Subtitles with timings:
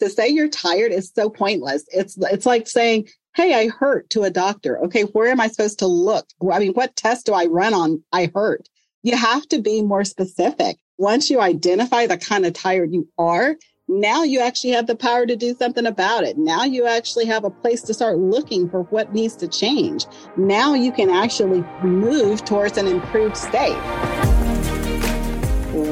[0.00, 1.84] To say you're tired is so pointless.
[1.92, 4.78] It's it's like saying, "Hey, I hurt" to a doctor.
[4.84, 6.26] Okay, where am I supposed to look?
[6.52, 8.68] I mean, what test do I run on I hurt?
[9.02, 10.78] You have to be more specific.
[10.98, 15.26] Once you identify the kind of tired you are, now you actually have the power
[15.26, 16.38] to do something about it.
[16.38, 20.06] Now you actually have a place to start looking for what needs to change.
[20.36, 23.78] Now you can actually move towards an improved state.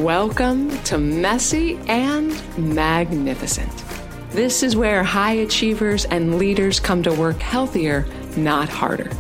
[0.03, 3.92] Welcome to Messy and Magnificent.
[4.33, 9.11] This is where high achievers and leaders come to work healthier, not harder.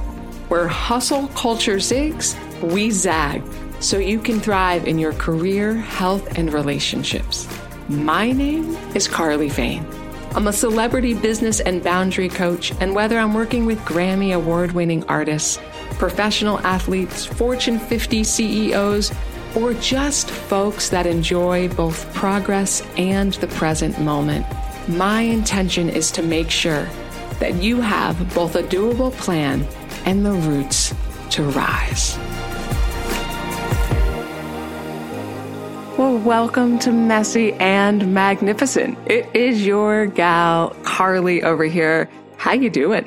[0.48, 3.42] Where hustle culture zigs, we zag
[3.78, 7.46] so you can thrive in your career, health, and relationships.
[7.90, 9.86] My name is Carly Fain.
[10.34, 15.04] I'm a celebrity business and boundary coach, and whether I'm working with Grammy award winning
[15.08, 15.58] artists,
[15.98, 19.12] professional athletes, Fortune 50 CEOs,
[19.56, 24.46] or just folks that enjoy both progress and the present moment,
[24.88, 26.88] my intention is to make sure
[27.38, 29.66] that you have both a doable plan
[30.04, 30.94] and the roots
[31.30, 32.18] to rise.
[35.96, 38.98] Well, welcome to Messy and Magnificent.
[39.06, 42.08] It is your gal Carly over here.
[42.36, 43.04] How you doing?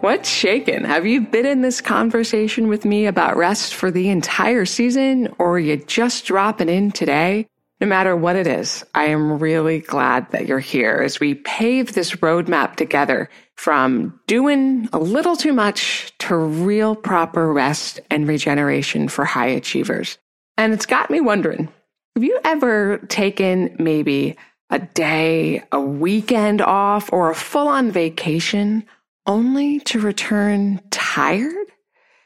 [0.00, 0.84] What's shaking?
[0.84, 5.56] Have you been in this conversation with me about rest for the entire season or
[5.56, 7.48] are you just dropping in today?
[7.80, 11.94] No matter what it is, I am really glad that you're here as we pave
[11.94, 19.08] this roadmap together from doing a little too much to real proper rest and regeneration
[19.08, 20.18] for high achievers.
[20.56, 21.68] And it's got me wondering,
[22.16, 24.36] have you ever taken maybe
[24.70, 28.84] a day, a weekend off, or a full on vacation
[29.24, 31.67] only to return tired?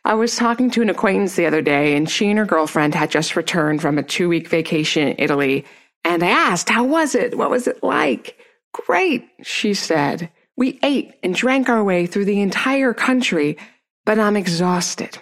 [0.04, 3.10] I was talking to an acquaintance the other day, and she and her girlfriend had
[3.10, 5.64] just returned from a two week vacation in Italy.
[6.04, 7.38] And I asked, How was it?
[7.38, 8.36] What was it like?
[8.72, 10.30] Great, she said.
[10.56, 13.56] We ate and drank our way through the entire country,
[14.04, 15.18] but I'm exhausted.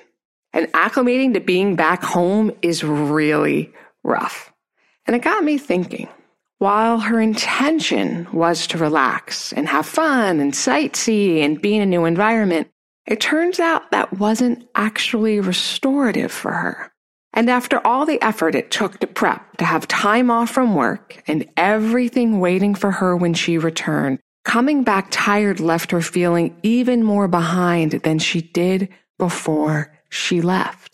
[0.52, 4.52] And acclimating to being back home is really rough.
[5.06, 6.08] And it got me thinking.
[6.58, 11.86] While her intention was to relax and have fun and sightsee and be in a
[11.86, 12.70] new environment,
[13.10, 16.92] it turns out that wasn't actually restorative for her.
[17.32, 21.20] And after all the effort it took to prep, to have time off from work
[21.26, 27.02] and everything waiting for her when she returned, coming back tired left her feeling even
[27.02, 28.88] more behind than she did
[29.18, 30.89] before she left.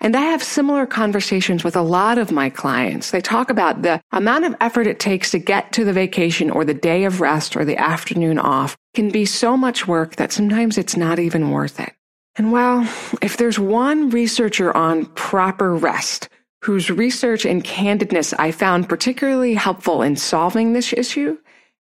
[0.00, 3.10] And I have similar conversations with a lot of my clients.
[3.10, 6.64] They talk about the amount of effort it takes to get to the vacation or
[6.64, 10.76] the day of rest or the afternoon off can be so much work that sometimes
[10.78, 11.92] it's not even worth it.
[12.36, 12.82] And well,
[13.22, 16.28] if there's one researcher on proper rest
[16.62, 21.38] whose research and candidness I found particularly helpful in solving this issue,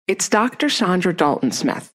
[0.07, 0.67] it's Dr.
[0.67, 1.92] Saundra Dalton Smith.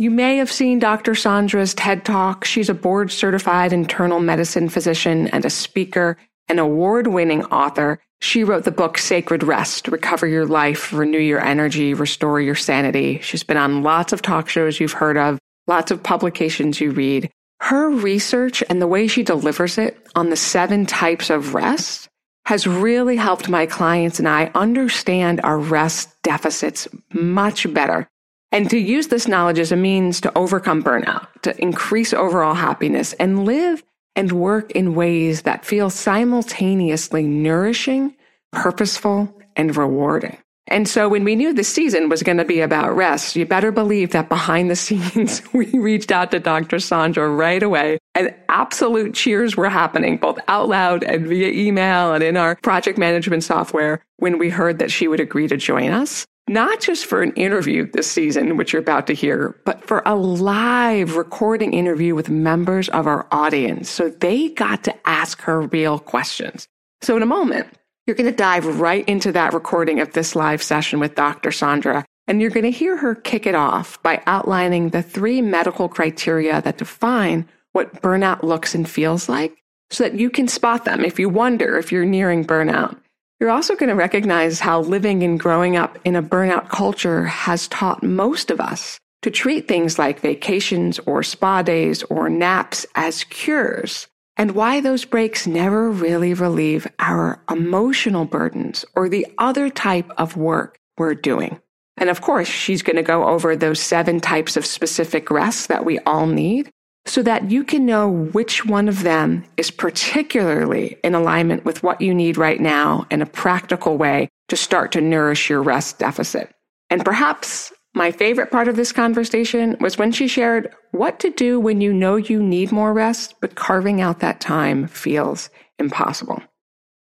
[0.00, 1.16] You may have seen Dr.
[1.16, 2.44] Saundra's TED Talk.
[2.44, 6.16] She's a board certified internal medicine physician and a speaker,
[6.48, 7.98] an award winning author.
[8.20, 13.18] She wrote the book Sacred Rest Recover Your Life, Renew Your Energy, Restore Your Sanity.
[13.22, 17.28] She's been on lots of talk shows you've heard of, lots of publications you read.
[17.58, 22.08] Her research and the way she delivers it on the seven types of rest
[22.44, 28.08] has really helped my clients and I understand our rest deficits much better
[28.52, 33.12] and to use this knowledge as a means to overcome burnout, to increase overall happiness,
[33.14, 33.82] and live
[34.16, 38.16] and work in ways that feel simultaneously nourishing,
[38.52, 40.38] purposeful, and rewarding.
[40.70, 43.72] And so when we knew the season was going to be about rest, you better
[43.72, 46.76] believe that behind the scenes, we reached out to Dr.
[46.76, 52.24] Saundra right away and absolute cheers were happening both out loud and via email and
[52.24, 56.26] in our project management software when we heard that she would agree to join us
[56.48, 60.14] not just for an interview this season, which you're about to hear, but for a
[60.14, 63.90] live recording interview with members of our audience.
[63.90, 66.66] So they got to ask her real questions.
[67.02, 67.68] So in a moment,
[68.06, 71.50] you're going to dive right into that recording of this live session with Dr.
[71.50, 75.88] Saundra, And you're going to hear her kick it off by outlining the three medical
[75.88, 79.56] criteria that define what burnout looks and feels like
[79.90, 82.98] so that you can spot them if you wonder if you're nearing burnout.
[83.40, 87.68] You're also going to recognize how living and growing up in a burnout culture has
[87.68, 93.22] taught most of us to treat things like vacations or spa days or naps as
[93.24, 100.10] cures and why those breaks never really relieve our emotional burdens or the other type
[100.18, 101.60] of work we're doing.
[101.96, 105.84] And of course, she's going to go over those seven types of specific rests that
[105.84, 106.70] we all need
[107.08, 112.00] so that you can know which one of them is particularly in alignment with what
[112.00, 116.52] you need right now in a practical way to start to nourish your rest deficit.
[116.90, 121.58] And perhaps My favorite part of this conversation was when she shared what to do
[121.58, 126.42] when you know you need more rest, but carving out that time feels impossible.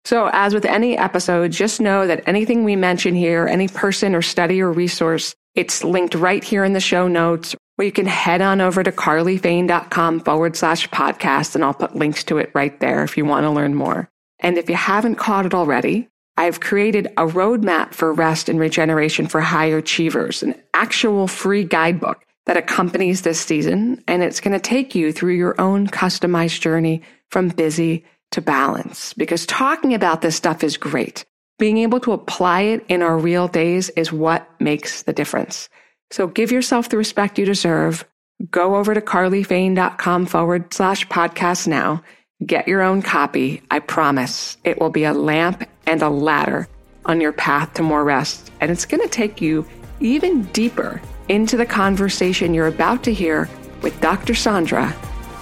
[0.06, 4.22] So, as with any episode, just know that anything we mention here, any person or
[4.24, 8.42] study or resource, it's linked right here in the show notes, or you can head
[8.42, 13.04] on over to carlyfane.com forward slash podcast, and I'll put links to it right there
[13.04, 14.10] if you want to learn more.
[14.40, 19.28] And if you haven't caught it already, I've created a roadmap for rest and regeneration
[19.28, 24.04] for high achievers, an actual free guidebook that accompanies this season.
[24.08, 29.14] And it's going to take you through your own customized journey from busy to balance
[29.14, 31.26] because talking about this stuff is great.
[31.60, 35.70] Being able to apply it in our real days is what makes the difference.
[36.12, 38.06] So give yourself the respect you deserve.
[38.52, 42.04] Go over to carlyfane.com forward slash podcast now.
[42.46, 43.62] Get your own copy.
[43.72, 46.68] I promise it will be a lamp and a ladder
[47.06, 48.52] on your path to more rest.
[48.62, 49.66] And it's going to take you
[50.00, 53.50] even deeper into the conversation you're about to hear
[53.82, 54.34] with Dr.
[54.34, 54.94] Saundra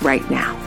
[0.01, 0.61] right now.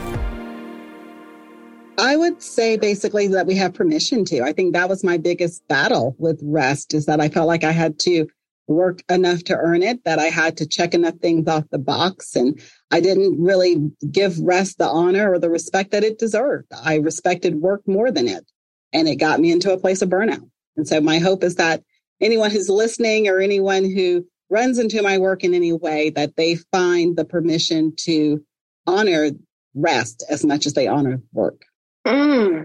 [1.99, 4.43] I would say basically that we have permission to.
[4.43, 7.73] I think that was my biggest battle with rest is that I felt like I
[7.73, 8.29] had to
[8.69, 12.37] work enough to earn it, that I had to check enough things off the box.
[12.37, 12.61] And
[12.91, 16.69] I didn't really give rest the honor or the respect that it deserved.
[16.85, 18.45] I respected work more than it.
[18.93, 20.49] And it got me into a place of burnout.
[20.77, 21.83] And so my hope is that
[22.21, 26.57] anyone who's listening or anyone who runs into my work in any way, that they
[26.73, 28.43] find the permission to
[28.87, 29.31] honor
[29.75, 31.63] rest as much as they honor work.
[32.07, 32.65] Mm.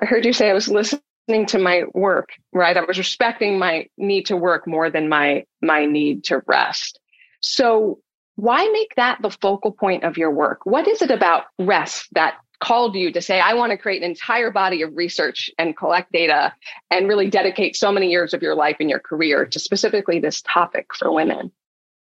[0.00, 2.76] I heard you say I was listening to my work, right?
[2.76, 6.98] I was respecting my need to work more than my my need to rest.
[7.40, 8.00] So
[8.36, 10.64] why make that the focal point of your work?
[10.64, 14.10] What is it about rest that called you to say, I want to create an
[14.10, 16.52] entire body of research and collect data
[16.90, 20.42] and really dedicate so many years of your life and your career to specifically this
[20.42, 21.52] topic for women?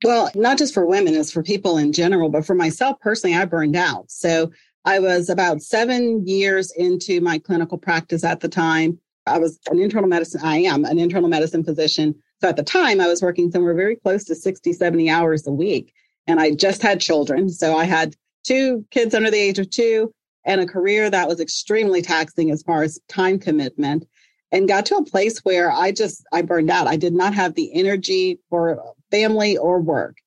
[0.03, 3.45] Well, not just for women, it's for people in general, but for myself personally, I
[3.45, 4.11] burned out.
[4.11, 4.51] So
[4.85, 8.99] I was about seven years into my clinical practice at the time.
[9.25, 12.13] I was an internal medicine, I am an internal medicine physician.
[12.41, 15.51] So at the time, I was working somewhere very close to 60, 70 hours a
[15.51, 15.91] week.
[16.27, 17.49] And I just had children.
[17.49, 20.13] So I had two kids under the age of two
[20.45, 24.05] and a career that was extremely taxing as far as time commitment
[24.51, 26.87] and got to a place where I just, I burned out.
[26.87, 30.17] I did not have the energy for family or work.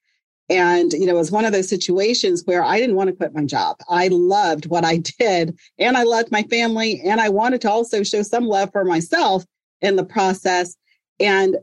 [0.50, 3.34] And, you know, it was one of those situations where I didn't want to quit
[3.34, 3.76] my job.
[3.88, 7.00] I loved what I did and I loved my family.
[7.04, 9.44] And I wanted to also show some love for myself
[9.80, 10.74] in the process.
[11.20, 11.56] And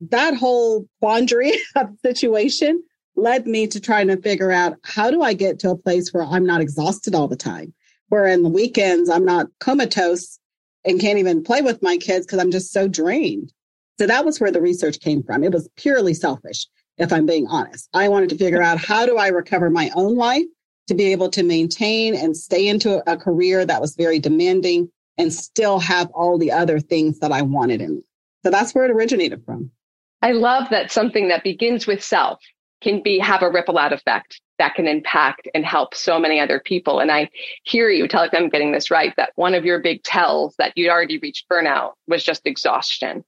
[0.00, 2.82] that whole quandary of situation
[3.14, 6.24] led me to trying to figure out how do I get to a place where
[6.24, 7.72] I'm not exhausted all the time,
[8.08, 10.38] where in the weekends I'm not comatose
[10.84, 13.52] and can't even play with my kids because I'm just so drained.
[14.00, 15.44] So that was where the research came from.
[15.44, 16.66] It was purely selfish
[16.98, 17.88] if I'm being honest.
[17.94, 20.44] I wanted to figure out how do I recover my own life
[20.88, 25.32] to be able to maintain and stay into a career that was very demanding and
[25.32, 28.02] still have all the other things that I wanted in.
[28.44, 29.70] So that's where it originated from.
[30.20, 32.40] I love that something that begins with self
[32.82, 36.60] can be have a ripple out effect that can impact and help so many other
[36.60, 37.00] people.
[37.00, 37.30] And I
[37.64, 40.72] hear you tell if I'm getting this right, that one of your big tells that
[40.76, 43.24] you'd already reached burnout was just exhaustion.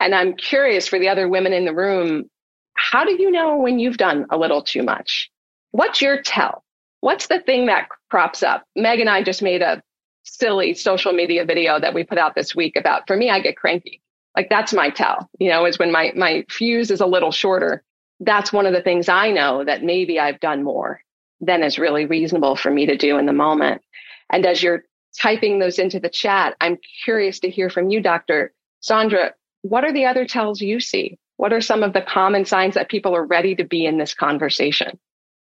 [0.00, 2.30] And I'm curious for the other women in the room,
[2.74, 5.30] how do you know when you've done a little too much?
[5.72, 6.64] What's your tell?
[7.00, 8.64] What's the thing that crops up?
[8.76, 9.82] Meg and I just made a
[10.24, 13.56] silly social media video that we put out this week about for me, I get
[13.56, 14.00] cranky.
[14.36, 17.82] Like that's my tell, you know, is when my my fuse is a little shorter.
[18.20, 21.00] That's one of the things I know that maybe I've done more
[21.40, 23.82] than is really reasonable for me to do in the moment.
[24.30, 24.84] And as you're
[25.18, 28.52] typing those into the chat, I'm curious to hear from you, Dr.
[28.82, 31.18] Saundra, What are the other tells you see?
[31.36, 34.14] What are some of the common signs that people are ready to be in this
[34.14, 34.98] conversation?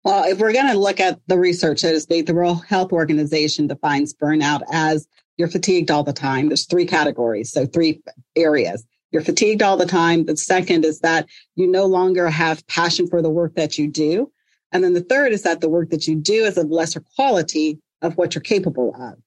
[0.03, 2.93] Well, if we're going to look at the research, so to speak, the World Health
[2.93, 5.07] Organization defines burnout as
[5.37, 6.47] you're fatigued all the time.
[6.47, 8.01] There's three categories, so three
[8.35, 8.85] areas.
[9.11, 10.25] You're fatigued all the time.
[10.25, 14.31] The second is that you no longer have passion for the work that you do.
[14.71, 17.79] And then the third is that the work that you do is of lesser quality
[18.01, 19.17] of what you're capable of.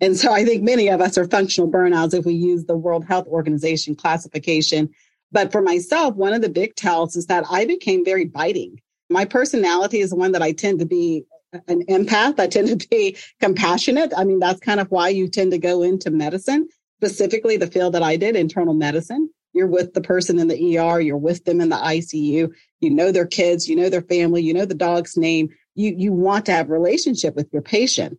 [0.00, 3.04] And so I think many of us are functional burnouts if we use the World
[3.04, 4.90] Health Organization classification
[5.32, 8.80] but for myself, one of the big tells is that I became very biting.
[9.10, 11.24] My personality is one that I tend to be
[11.68, 12.38] an empath.
[12.38, 14.12] I tend to be compassionate.
[14.16, 17.94] I mean, that's kind of why you tend to go into medicine, specifically the field
[17.94, 19.28] that I did, internal medicine.
[19.54, 22.50] You're with the person in the ER, you're with them in the ICU.
[22.80, 25.50] You know their kids, you know their family, you know the dog's name.
[25.74, 28.18] You you want to have relationship with your patient.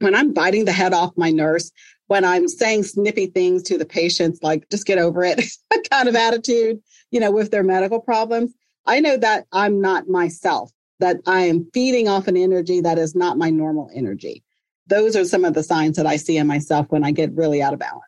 [0.00, 1.70] When I'm biting the head off my nurse,
[2.06, 5.42] when I'm saying snippy things to the patients, like just get over it
[5.90, 6.80] kind of attitude,
[7.10, 8.54] you know, with their medical problems.
[8.86, 10.70] I know that I'm not myself,
[11.00, 14.42] that I am feeding off an energy that is not my normal energy.
[14.86, 17.62] Those are some of the signs that I see in myself when I get really
[17.62, 18.04] out of balance.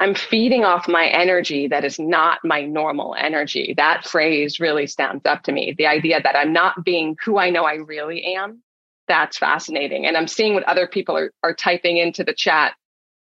[0.00, 3.74] I'm feeding off my energy that is not my normal energy.
[3.76, 5.74] That phrase really stands up to me.
[5.76, 8.62] The idea that I'm not being who I know I really am.
[9.06, 10.06] That's fascinating.
[10.06, 12.74] And I'm seeing what other people are, are typing into the chat.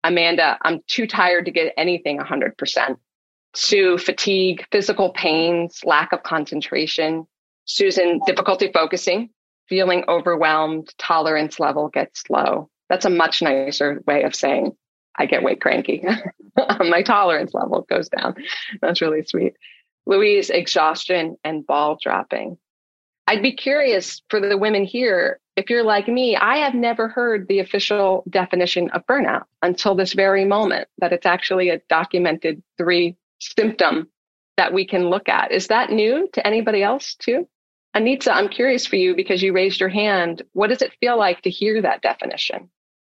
[0.04, 2.97] Amanda, I'm too tired to get anything 100%.
[3.54, 7.26] Sue, fatigue, physical pains, lack of concentration.
[7.64, 9.30] Susan, difficulty focusing,
[9.68, 12.68] feeling overwhelmed, tolerance level gets low.
[12.88, 14.73] That's a much nicer way of saying
[15.16, 16.04] I get weight cranky.
[16.56, 18.35] My tolerance level goes down.
[18.80, 19.54] That's really sweet.
[20.06, 22.59] Louise, exhaustion and ball dropping.
[23.26, 27.47] I'd be curious for the women here, if you're like me, I have never heard
[27.49, 33.16] the official definition of burnout until this very moment, that it's actually a documented three
[33.38, 34.09] symptom
[34.56, 35.52] that we can look at.
[35.52, 37.49] Is that new to anybody else too?
[37.94, 40.42] Anita, I'm curious for you because you raised your hand.
[40.52, 42.71] What does it feel like to hear that definition?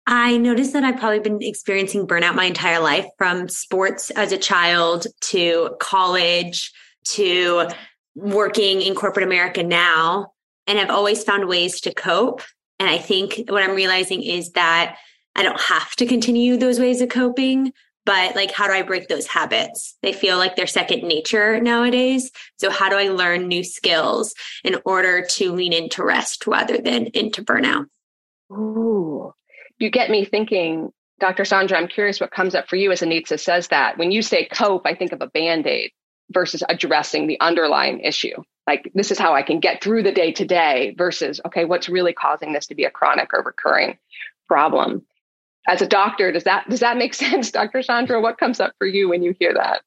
[0.08, 4.38] I noticed that I've probably been experiencing burnout my entire life from sports as a
[4.38, 6.72] child to college
[7.06, 7.68] to
[8.16, 10.33] working in corporate America now.
[10.68, 12.42] And I've always found ways to cope.
[12.80, 14.98] And I think what I'm realizing is that
[15.36, 17.74] I don't have to continue those ways of coping,
[18.06, 19.96] but like, how do I break those habits?
[20.02, 22.32] They feel like they're second nature nowadays.
[22.58, 27.08] So how do I learn new skills in order to lean into rest rather than
[27.08, 27.86] into burnout?
[28.52, 29.34] Ooh,
[29.80, 31.44] you get me thinking, Dr.
[31.44, 33.98] Saundra, I'm curious what comes up for you as Anitza says that.
[33.98, 35.92] When you say cope, I think of a band aid
[36.30, 38.36] versus addressing the underlying issue.
[38.66, 41.90] Like, this is how I can get through the day to day versus, okay, what's
[41.90, 43.98] really causing this to be a chronic or recurring
[44.48, 45.06] problem?
[45.68, 47.80] As a doctor, does that does that make sense, Dr.
[47.80, 48.22] Saundra?
[48.22, 49.82] What comes up for you when you hear that?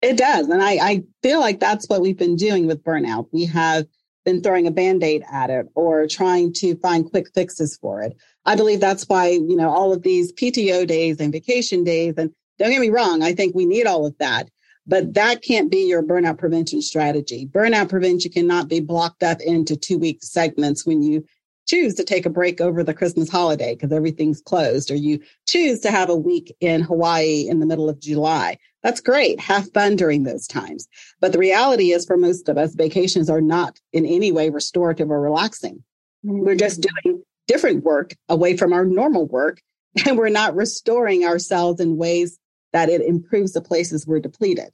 [0.00, 0.48] It does.
[0.48, 3.28] And I, I feel like that's what we've been doing with burnout.
[3.32, 3.86] We have
[4.24, 8.16] been throwing a band-aid at it or trying to find quick fixes for it.
[8.44, 12.32] I believe that's why, you know, all of these PTO days and vacation days, and
[12.58, 14.48] don't get me wrong, I think we need all of that.
[14.92, 17.46] But that can't be your burnout prevention strategy.
[17.46, 21.24] Burnout prevention cannot be blocked up into two week segments when you
[21.66, 25.18] choose to take a break over the Christmas holiday because everything's closed, or you
[25.48, 28.58] choose to have a week in Hawaii in the middle of July.
[28.82, 29.40] That's great.
[29.40, 30.86] Have fun during those times.
[31.22, 35.10] But the reality is, for most of us, vacations are not in any way restorative
[35.10, 35.82] or relaxing.
[36.22, 37.12] We're just mm-hmm.
[37.12, 39.62] doing different work away from our normal work,
[40.06, 42.38] and we're not restoring ourselves in ways
[42.74, 44.68] that it improves the places we're depleted.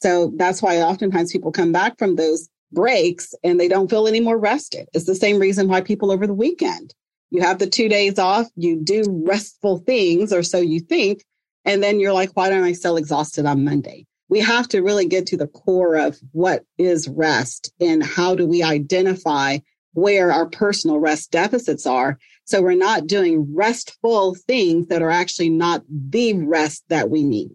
[0.00, 4.20] So that's why oftentimes people come back from those breaks and they don't feel any
[4.20, 4.88] more rested.
[4.94, 6.94] It's the same reason why people over the weekend,
[7.30, 11.24] you have the two days off, you do restful things, or so you think.
[11.64, 14.06] And then you're like, why don't I still exhausted on Monday?
[14.28, 18.46] We have to really get to the core of what is rest and how do
[18.46, 19.58] we identify
[19.92, 22.18] where our personal rest deficits are.
[22.44, 27.50] So we're not doing restful things that are actually not the rest that we need.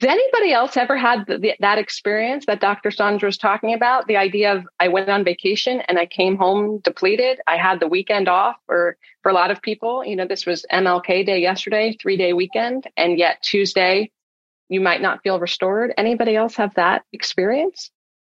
[0.00, 2.90] Has anybody else ever had the, that experience that Dr.
[2.90, 4.06] Saundra was talking about?
[4.06, 7.40] The idea of I went on vacation and I came home depleted.
[7.46, 10.66] I had the weekend off, or for a lot of people, you know, this was
[10.70, 14.10] MLK Day yesterday, three day weekend, and yet Tuesday,
[14.68, 15.94] you might not feel restored.
[15.96, 17.90] Anybody else have that experience?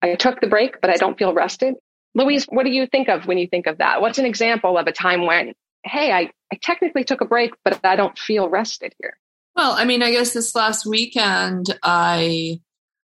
[0.03, 1.77] I took the break, but I don't feel rested.
[2.15, 4.03] Louise, what do you think of when you think of that?
[4.03, 7.81] What's an example of a time when, hey, I, I technically took a break, but
[7.83, 9.17] I don't feel rested here?
[9.57, 12.61] Well, I mean, I guess this last weekend I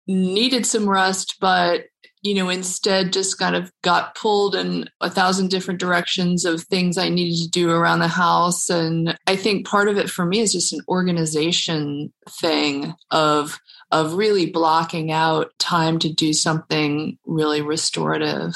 [0.08, 1.86] needed some rest, but
[2.24, 6.98] you know, instead just kind of got pulled in a thousand different directions of things
[6.98, 8.70] I needed to do around the house.
[8.70, 13.60] And I think part of it for me is just an organization thing of
[13.92, 18.56] of really blocking out time to do something really restorative.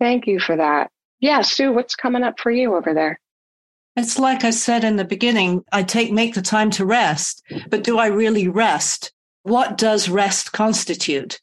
[0.00, 0.90] Thank you for that.
[1.20, 3.20] Yeah, Sue, what's coming up for you over there?
[3.96, 7.84] It's like I said in the beginning, I take make the time to rest, but
[7.84, 9.12] do I really rest?
[9.44, 11.40] What does rest constitute?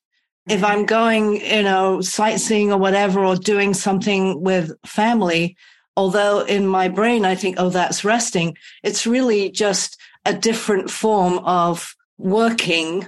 [0.50, 5.55] If I'm going, you know, sightseeing or whatever, or doing something with family,
[5.96, 11.39] although in my brain I think, oh, that's resting, it's really just a different form
[11.39, 13.08] of working,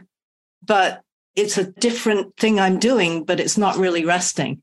[0.63, 1.01] but
[1.35, 4.62] it's a different thing I'm doing, but it's not really resting.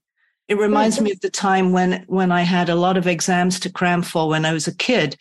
[0.50, 3.70] It reminds me of the time when when I had a lot of exams to
[3.70, 5.16] cram for when I was a kid.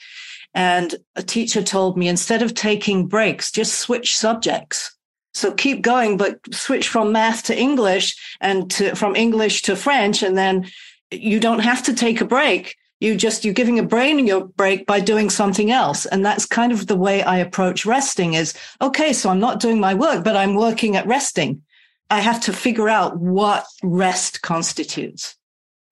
[0.56, 4.98] And a teacher told me instead of taking breaks, just switch subjects.
[5.36, 10.24] So keep going, but switch from math to English and to, from English to French.
[10.24, 10.68] And then
[11.12, 12.76] you don't have to take a break.
[13.00, 16.08] You just, you're giving a brain your break by doing something else.
[16.08, 19.80] And that's kind of the way I approach resting is, okay, so I'm not doing
[19.80, 21.62] my work, but I'm working at resting
[22.10, 25.36] I have to figure out what rest constitutes.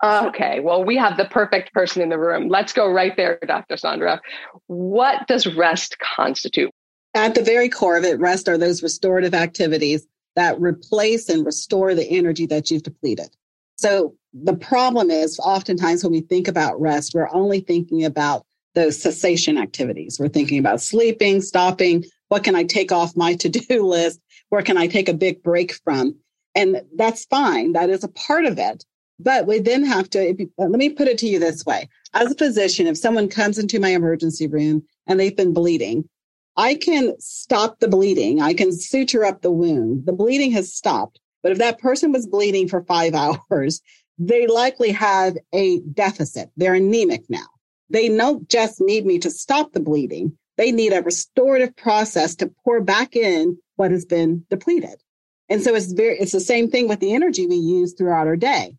[0.03, 2.49] Okay, well, we have the perfect person in the room.
[2.49, 3.75] Let's go right there, Dr.
[3.75, 4.19] Saundra.
[4.67, 6.71] What does rest constitute?
[7.15, 10.05] At the very core of it, rest are those restorative activities
[10.35, 13.29] that replace and restore the energy that you've depleted.
[13.77, 18.45] So the problem is oftentimes when we think about rest, we're only thinking about
[18.75, 20.19] those cessation activities.
[20.19, 22.05] We're thinking about sleeping, stopping.
[22.27, 24.19] What can I take off my to do list?
[24.49, 26.15] Where can I take a big break from?
[26.55, 27.73] And that's fine.
[27.73, 28.83] That is a part of it.
[29.19, 31.89] But we then have to, you, uh, let me put it to you this way.
[32.13, 36.07] As a physician, if someone comes into my emergency room and they've been bleeding,
[36.55, 38.41] I can stop the bleeding.
[38.41, 40.05] I can suture up the wound.
[40.05, 41.19] The bleeding has stopped.
[41.43, 43.13] But if that person was bleeding for five
[43.51, 43.81] hours,
[44.19, 46.49] they likely have a deficit.
[46.57, 47.45] They're anemic now.
[47.89, 50.37] They don't just need me to stop the bleeding.
[50.57, 55.01] They need a restorative process to pour back in what has been depleted.
[55.49, 58.35] And so it's very, it's the same thing with the energy we use throughout our
[58.35, 58.75] day.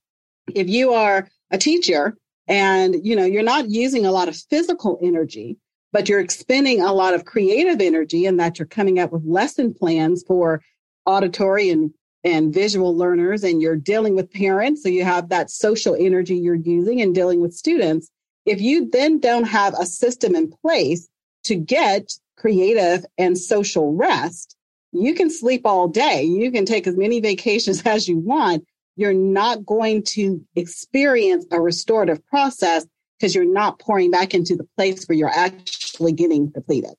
[0.55, 2.17] If you are a teacher
[2.47, 5.57] and, you know, you're not using a lot of physical energy,
[5.93, 9.73] but you're expending a lot of creative energy and that you're coming up with lesson
[9.73, 10.63] plans for
[11.07, 11.93] auditory and
[12.25, 16.57] and visual learners and you're dealing with parents so you have that social energy you're
[16.57, 18.11] using and dealing with students
[18.45, 21.09] if you then don't have a system in place
[21.45, 24.57] to get creative and social rest
[24.93, 28.65] you can sleep all day you can take as many vacations as you want
[28.97, 32.85] you're not going to experience a restorative process
[33.19, 36.95] because you're not pouring back into the place where you're actually getting depleted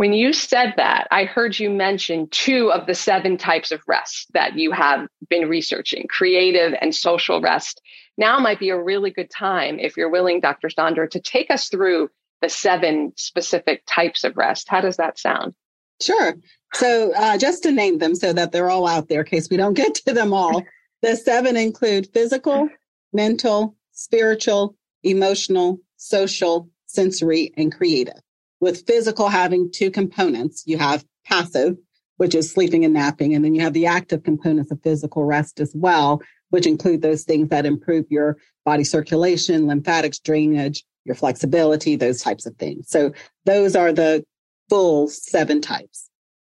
[0.00, 4.28] when you said that, I heard you mention two of the seven types of rest
[4.32, 7.82] that you have been researching creative and social rest.
[8.16, 10.68] Now might be a really good time, if you're willing, Dr.
[10.68, 12.08] Saundra, to take us through
[12.40, 14.68] the seven specific types of rest.
[14.68, 15.54] How does that sound?
[16.00, 16.36] Sure.
[16.74, 19.56] So, uh, just to name them so that they're all out there in case we
[19.56, 20.62] don't get to them all,
[21.02, 22.68] the seven include physical,
[23.12, 28.20] mental, spiritual, emotional, social, sensory, and creative
[28.60, 30.62] with physical having two components.
[30.66, 31.76] You have passive,
[32.18, 35.60] which is sleeping and napping, and then you have the active components of physical rest
[35.60, 41.96] as well, which include those things that improve your body circulation, lymphatics, drainage, your flexibility,
[41.96, 42.88] those types of things.
[42.88, 43.12] So
[43.44, 44.24] those are the
[44.68, 46.08] full seven types.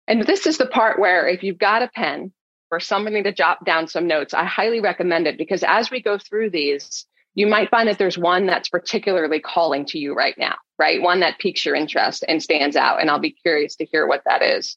[0.07, 2.33] And this is the part where if you've got a pen
[2.69, 6.19] for somebody to jot down some notes, I highly recommend it because as we go
[6.19, 10.57] through these, you might find that there's one that's particularly calling to you right now,
[10.79, 11.01] right?
[11.01, 13.01] One that piques your interest and stands out.
[13.01, 14.77] And I'll be curious to hear what that is.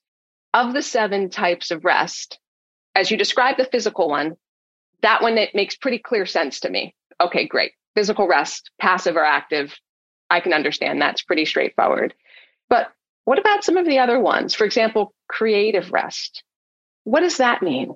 [0.53, 2.39] Of the seven types of rest,
[2.95, 4.38] as you describe the physical one,
[5.01, 6.95] that one it makes pretty clear sense to me.
[7.19, 7.73] Okay, great.
[7.95, 9.73] Physical rest, passive or active,
[10.29, 12.13] I can understand that's pretty straightforward.
[12.69, 12.91] But
[13.25, 14.53] what about some of the other ones?
[14.53, 16.43] For example, creative rest.
[17.03, 17.93] What does that mean?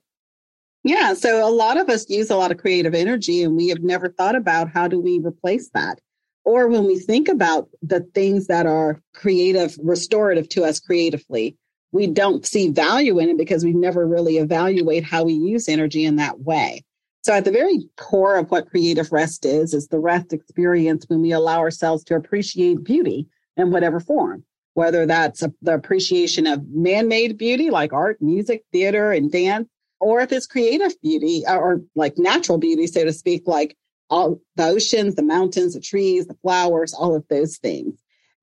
[0.84, 1.14] Yeah.
[1.14, 4.10] So a lot of us use a lot of creative energy and we have never
[4.10, 6.00] thought about how do we replace that?
[6.46, 11.58] Or when we think about the things that are creative, restorative to us creatively,
[11.92, 16.06] we don't see value in it because we never really evaluate how we use energy
[16.06, 16.84] in that way.
[17.22, 21.22] So at the very core of what creative rest is, is the rest experience when
[21.22, 23.28] we allow ourselves to appreciate beauty
[23.58, 29.12] in whatever form, whether that's a, the appreciation of man-made beauty like art, music, theater,
[29.12, 29.68] and dance,
[30.00, 33.76] or if it's creative beauty uh, or like natural beauty, so to speak, like
[34.10, 37.94] all the oceans, the mountains, the trees, the flowers, all of those things.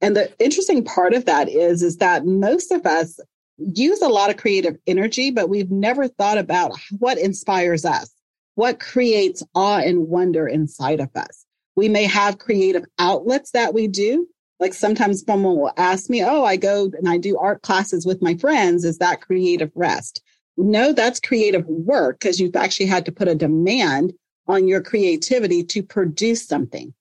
[0.02, 3.18] And the interesting part of that is, is that most of us
[3.56, 8.10] use a lot of creative energy, but we've never thought about what inspires us,
[8.56, 11.46] what creates awe and wonder inside of us.
[11.76, 14.26] We may have creative outlets that we do.
[14.58, 18.22] Like sometimes someone will ask me, Oh, I go and I do art classes with
[18.22, 18.84] my friends.
[18.84, 20.22] Is that creative rest?
[20.56, 24.14] No, that's creative work because you've actually had to put a demand
[24.48, 26.94] on your creativity to produce something.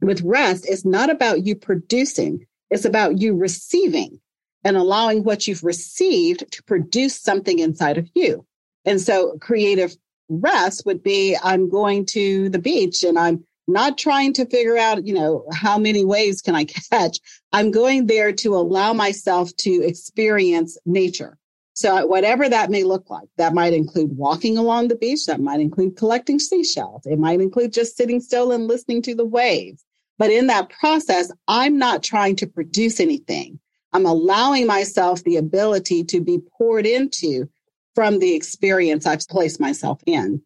[0.00, 4.20] With rest, it's not about you producing, it's about you receiving
[4.64, 8.46] and allowing what you've received to produce something inside of you.
[8.86, 9.94] And so creative
[10.40, 15.06] rest would be I'm going to the beach and I'm not trying to figure out,
[15.06, 17.18] you know, how many waves can I catch.
[17.52, 21.38] I'm going there to allow myself to experience nature.
[21.76, 25.26] So whatever that may look like, that might include walking along the beach.
[25.26, 27.02] That might include collecting seashells.
[27.04, 29.84] It might include just sitting still and listening to the waves.
[30.16, 33.58] But in that process, I'm not trying to produce anything.
[33.92, 37.48] I'm allowing myself the ability to be poured into
[37.94, 40.42] from the experience I've placed myself in.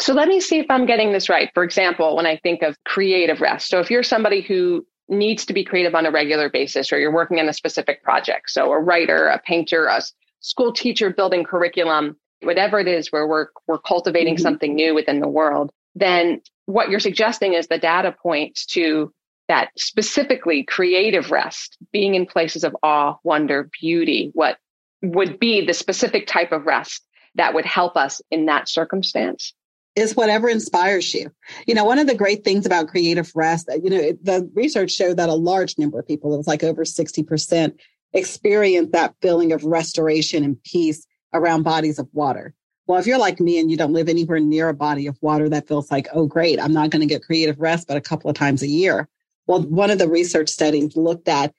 [0.00, 1.50] So let me see if I'm getting this right.
[1.52, 3.68] For example, when I think of creative rest.
[3.68, 7.12] So if you're somebody who needs to be creative on a regular basis or you're
[7.12, 10.00] working on a specific project, so a writer, a painter, a
[10.40, 14.42] school teacher building curriculum, whatever it is where we're, we're cultivating mm-hmm.
[14.42, 19.12] something new within the world, then what you're suggesting is the data points to
[19.48, 24.58] that specifically creative rest, being in places of awe, wonder, beauty, what
[25.02, 27.02] would be the specific type of rest
[27.36, 29.54] that would help us in that circumstance
[29.96, 31.30] is whatever inspires you.
[31.66, 34.92] You know, one of the great things about creative rest, uh, you know, the research
[34.92, 37.72] showed that a large number of people, it was like over 60%,
[38.12, 42.54] experience that feeling of restoration and peace around bodies of water.
[42.86, 45.48] Well, if you're like me and you don't live anywhere near a body of water
[45.48, 48.30] that feels like, oh, great, I'm not going to get creative rest, but a couple
[48.30, 49.08] of times a year.
[49.46, 51.54] Well, one of the research studies looked at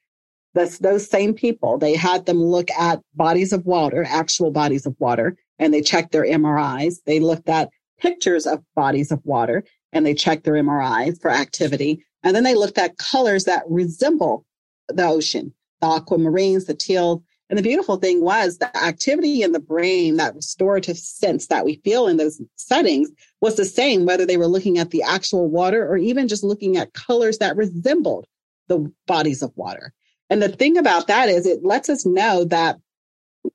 [0.54, 1.78] this, those same people.
[1.78, 6.12] They had them look at bodies of water, actual bodies of water, and they checked
[6.12, 6.96] their MRIs.
[7.06, 12.04] They looked at pictures of bodies of water and they checked their MRIs for activity.
[12.24, 14.46] And then they looked at colors that resemble
[14.88, 19.60] the ocean, the aquamarines, the teal, and the beautiful thing was the activity in the
[19.60, 23.10] brain, that restorative sense that we feel in those settings
[23.42, 26.78] was the same, whether they were looking at the actual water or even just looking
[26.78, 28.26] at colors that resembled
[28.70, 29.92] the bodies of water.
[30.32, 32.78] And the thing about that is it lets us know that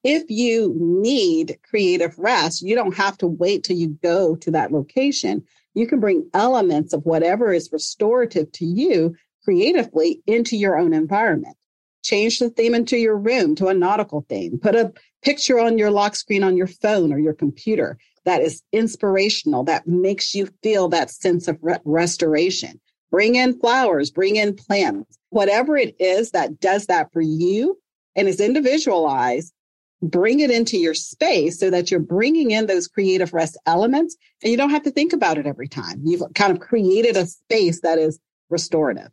[0.05, 4.73] if you need creative rest, you don't have to wait till you go to that
[4.73, 5.43] location.
[5.73, 11.57] You can bring elements of whatever is restorative to you creatively into your own environment.
[12.05, 14.59] Change the theme into your room to a nautical theme.
[14.59, 18.62] Put a picture on your lock screen on your phone or your computer that is
[18.73, 22.81] inspirational, that makes you feel that sense of re- restoration.
[23.16, 27.79] Bring in flowers, bring in plants, whatever it is that does that for you
[28.14, 29.55] and is individualized.
[30.02, 34.50] Bring it into your space so that you're bringing in those creative rest elements and
[34.50, 36.02] you don't have to think about it every time.
[36.05, 39.09] You've kind of created a space that is restorative.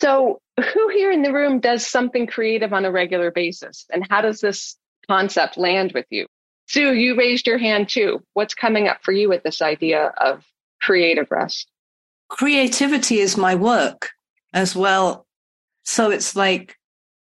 [0.00, 3.84] So, who here in the room does something creative on a regular basis?
[3.90, 4.76] And how does this
[5.08, 6.28] concept land with you?
[6.68, 8.22] Sue, you raised your hand too.
[8.34, 10.44] What's coming up for you with this idea of
[10.80, 11.68] creative rest?
[12.28, 14.10] Creativity is my work
[14.52, 15.26] as well.
[15.84, 16.76] So it's like,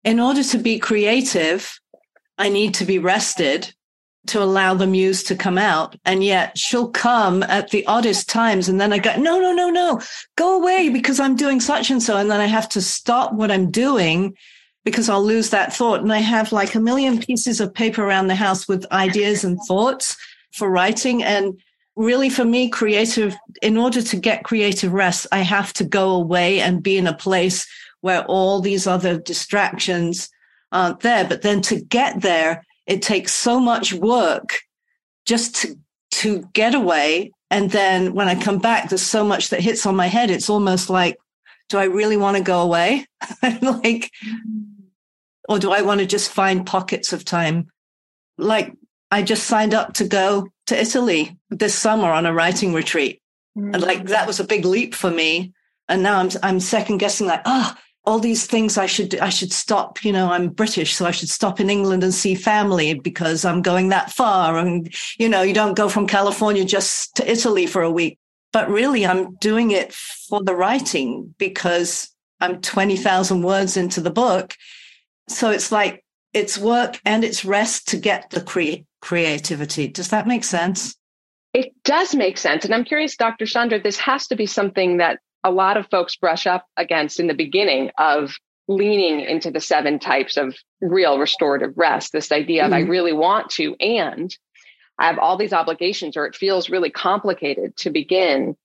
[0.05, 1.79] in order to be creative,
[2.39, 3.73] I need to be rested
[4.29, 5.97] to allow the muse to come out.
[6.05, 8.69] And yet she'll come at the oddest times.
[8.69, 10.01] And then I go, no, no, no, no,
[10.37, 12.17] go away because I'm doing such and so.
[12.17, 14.37] And then I have to stop what I'm doing
[14.85, 16.01] because I'll lose that thought.
[16.01, 19.59] And I have like a million pieces of paper around the house with ideas and
[19.67, 20.17] thoughts
[20.53, 21.23] for writing.
[21.23, 21.61] And
[21.99, 26.61] really for me, creative, in order to get creative rest, I have to go away
[26.61, 27.67] and be in a place
[28.01, 30.31] where all these other distractions
[30.71, 31.27] aren't there.
[31.27, 34.61] But then to get there, it takes so much work
[35.27, 35.77] just to,
[36.13, 37.33] to get away.
[37.51, 40.31] And then when I come back, there's so much that hits on my head.
[40.31, 41.17] It's almost like,
[41.69, 43.07] do I really want to go away?
[43.61, 44.13] like,
[45.49, 47.67] or do I want to just find pockets of time?
[48.37, 48.73] Like,
[49.11, 53.21] I just signed up to go to Italy this summer on a writing retreat.
[53.57, 53.75] Mm-hmm.
[53.75, 55.53] And like, that was a big leap for me.
[55.89, 59.53] And now I'm, I'm second guessing like, oh, all these things I should I should
[59.53, 60.03] stop.
[60.03, 63.61] You know, I'm British, so I should stop in England and see family because I'm
[63.61, 64.57] going that far.
[64.57, 68.19] And you know, you don't go from California just to Italy for a week.
[68.51, 72.09] But really, I'm doing it for the writing because
[72.41, 74.55] I'm twenty thousand words into the book.
[75.29, 76.03] So it's like
[76.33, 79.89] it's work and it's rest to get the cre- creativity.
[79.89, 80.97] Does that make sense?
[81.55, 82.65] It does make sense.
[82.65, 83.47] And I'm curious, Dr.
[83.47, 87.27] Saundra, this has to be something that a lot of folks brush up against in
[87.27, 88.35] the beginning of
[88.69, 92.13] leaning into the seven types of real restorative rest.
[92.13, 92.73] This idea mm-hmm.
[92.73, 92.91] of I mm-hmm.
[92.91, 94.37] really want to, and
[94.99, 98.57] I have all these obligations, or it feels really complicated to begin.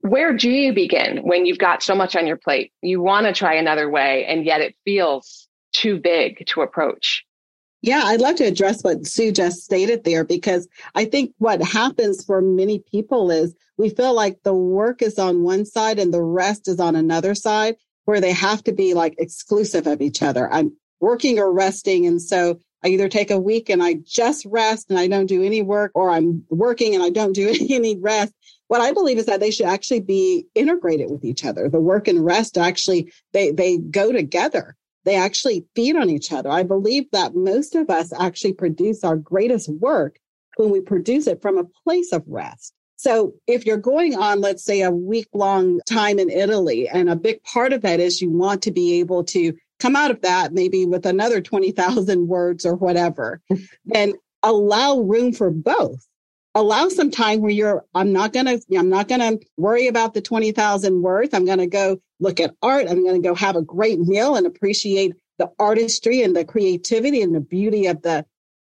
[0.00, 2.72] Where do you begin when you've got so much on your plate?
[2.82, 7.24] You want to try another way, and yet it feels too big to approach.
[7.86, 12.24] Yeah, I'd love to address what Sue just stated there because I think what happens
[12.24, 16.20] for many people is we feel like the work is on one side and the
[16.20, 20.52] rest is on another side where they have to be like exclusive of each other.
[20.52, 22.06] I'm working or resting.
[22.06, 25.44] And so I either take a week and I just rest and I don't do
[25.44, 28.32] any work or I'm working and I don't do any rest.
[28.66, 31.68] What I believe is that they should actually be integrated with each other.
[31.68, 34.74] The work and rest actually, they, they go together.
[35.06, 36.50] They actually feed on each other.
[36.50, 40.18] I believe that most of us actually produce our greatest work
[40.56, 42.74] when we produce it from a place of rest.
[42.96, 47.14] So if you're going on, let's say, a week long time in Italy, and a
[47.14, 50.52] big part of that is you want to be able to come out of that
[50.52, 53.40] maybe with another 20,000 words or whatever,
[53.84, 56.04] then allow room for both.
[56.56, 60.14] Allow some time where you're, I'm not going to, I'm not going to worry about
[60.14, 61.34] the 20,000 words.
[61.34, 62.86] I'm going to go look at art.
[62.88, 67.20] I'm going to go have a great meal and appreciate the artistry and the creativity
[67.20, 68.24] and the beauty of the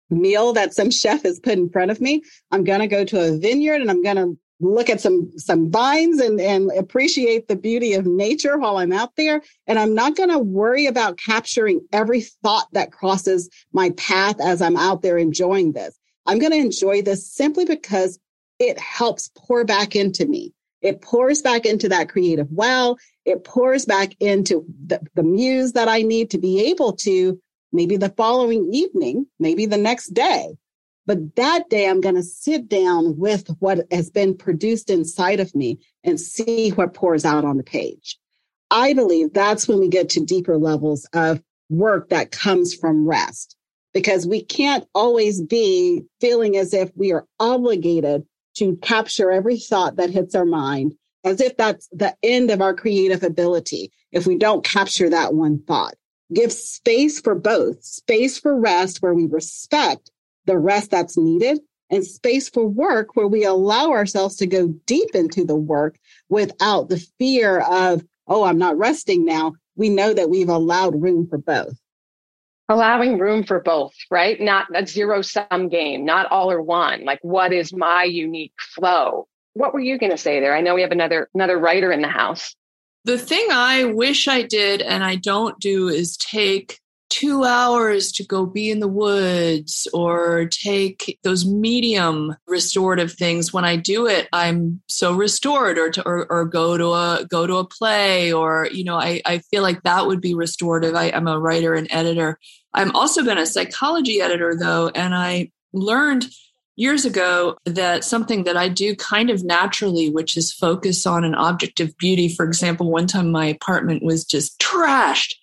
[0.08, 2.22] meal that some chef has put in front of me.
[2.52, 5.70] I'm going to go to a vineyard and I'm going to look at some some
[5.70, 10.16] vines and and appreciate the beauty of nature while I'm out there and I'm not
[10.16, 15.18] going to worry about capturing every thought that crosses my path as I'm out there
[15.18, 15.98] enjoying this.
[16.26, 18.18] I'm going to enjoy this simply because
[18.58, 20.52] it helps pour back into me.
[20.82, 22.98] It pours back into that creative well.
[23.24, 27.40] It pours back into the, the muse that I need to be able to
[27.72, 30.56] maybe the following evening, maybe the next day.
[31.06, 35.54] But that day, I'm going to sit down with what has been produced inside of
[35.54, 38.18] me and see what pours out on the page.
[38.70, 43.56] I believe that's when we get to deeper levels of work that comes from rest
[43.92, 48.24] because we can't always be feeling as if we are obligated
[48.56, 52.74] to capture every thought that hits our mind as if that's the end of our
[52.74, 55.94] creative ability if we don't capture that one thought
[56.34, 60.10] give space for both space for rest where we respect
[60.46, 65.10] the rest that's needed and space for work where we allow ourselves to go deep
[65.14, 65.98] into the work
[66.28, 69.54] without the fear of, oh, I'm not resting now.
[69.76, 71.78] We know that we've allowed room for both.
[72.70, 74.40] Allowing room for both, right?
[74.40, 77.04] Not a zero sum game, not all or one.
[77.04, 79.26] Like, what is my unique flow?
[79.54, 80.54] What were you going to say there?
[80.54, 82.54] I know we have another another writer in the house.
[83.04, 86.78] The thing I wish I did and I don't do is take
[87.10, 93.64] two hours to go be in the woods or take those medium restorative things when
[93.64, 97.56] i do it i'm so restored or to or, or go to a go to
[97.56, 101.26] a play or you know i, I feel like that would be restorative I, i'm
[101.26, 102.38] a writer and editor
[102.74, 106.26] i'm also been a psychology editor though and i learned
[106.76, 111.34] years ago that something that I do kind of naturally, which is focus on an
[111.34, 112.26] object of beauty.
[112.26, 115.34] For example, one time my apartment was just trashed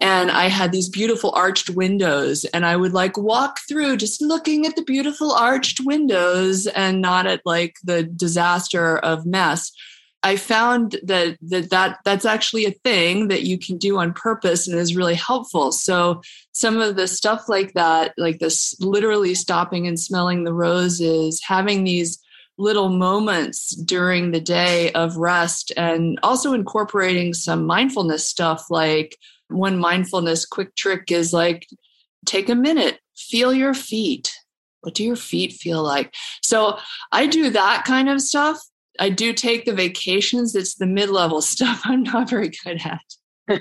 [0.00, 4.66] and I had these beautiful arched windows and I would like walk through just looking
[4.66, 9.72] at the beautiful arched windows and not at like the disaster of mess.
[10.24, 14.66] I found that, that that that's actually a thing that you can do on purpose
[14.66, 15.70] and is really helpful.
[15.70, 21.42] So some of the stuff like that, like this literally stopping and smelling the roses,
[21.46, 22.18] having these
[22.56, 29.76] little moments during the day of rest and also incorporating some mindfulness stuff like one
[29.76, 31.66] mindfulness quick trick is like
[32.24, 34.32] take a minute, feel your feet.
[34.80, 36.14] What do your feet feel like?
[36.42, 36.78] So
[37.12, 38.58] I do that kind of stuff
[38.98, 40.54] I do take the vacations.
[40.54, 43.00] It's the mid level stuff I'm not very good at.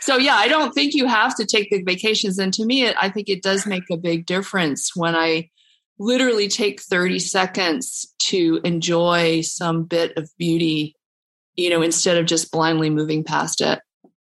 [0.00, 2.38] so yeah, I don't think you have to take the vacations.
[2.38, 5.48] And to me, it, I think it does make a big difference when I
[5.98, 10.94] literally take 30 seconds to enjoy some bit of beauty,
[11.56, 13.80] you know, instead of just blindly moving past it.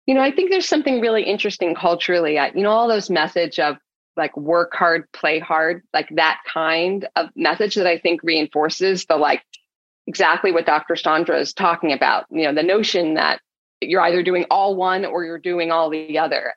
[0.06, 2.34] You know, I think there's something really interesting culturally.
[2.34, 3.76] You know, all those message of
[4.16, 9.16] like work hard, play hard, like that kind of message that I think reinforces the
[9.16, 9.42] like
[10.08, 10.94] exactly what Dr.
[10.94, 12.24] Saundra is talking about.
[12.30, 13.40] You know, the notion that
[13.80, 16.54] you're either doing all one or you're doing all the other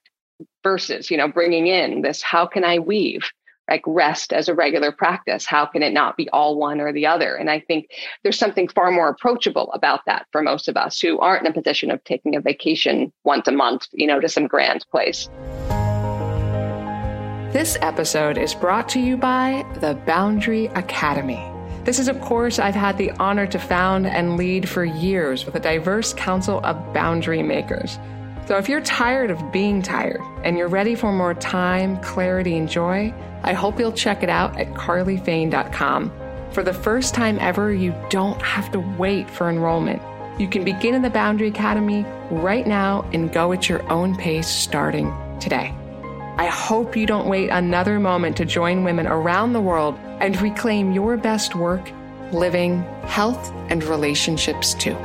[0.64, 3.30] versus, you know, bringing in this how can I weave
[3.70, 5.46] like rest as a regular practice?
[5.46, 7.36] How can it not be all one or the other?
[7.36, 7.90] And I think
[8.24, 11.54] there's something far more approachable about that for most of us who aren't in a
[11.54, 15.30] position of taking a vacation once a month, you know, to some grand place.
[17.54, 21.51] This episode is brought to you by the Boundary Academy.
[21.84, 25.56] This is a course I've had the honor to found and lead for years with
[25.56, 27.98] a diverse council of boundary makers.
[28.46, 32.70] So if you're tired of being tired and you're ready for more time, clarity, and
[32.70, 36.12] joy, I hope you'll check it out at carlyfane.com.
[36.52, 40.04] For the first time ever, you don't have to wait for enrollment.
[40.40, 44.48] You can begin in the Boundary Academy right now and go at your own pace
[44.48, 45.74] starting today.
[46.38, 50.92] I hope you don't wait another moment to join women around the world and reclaim
[50.92, 51.92] your best work,
[52.32, 54.96] living, health, and relationships too.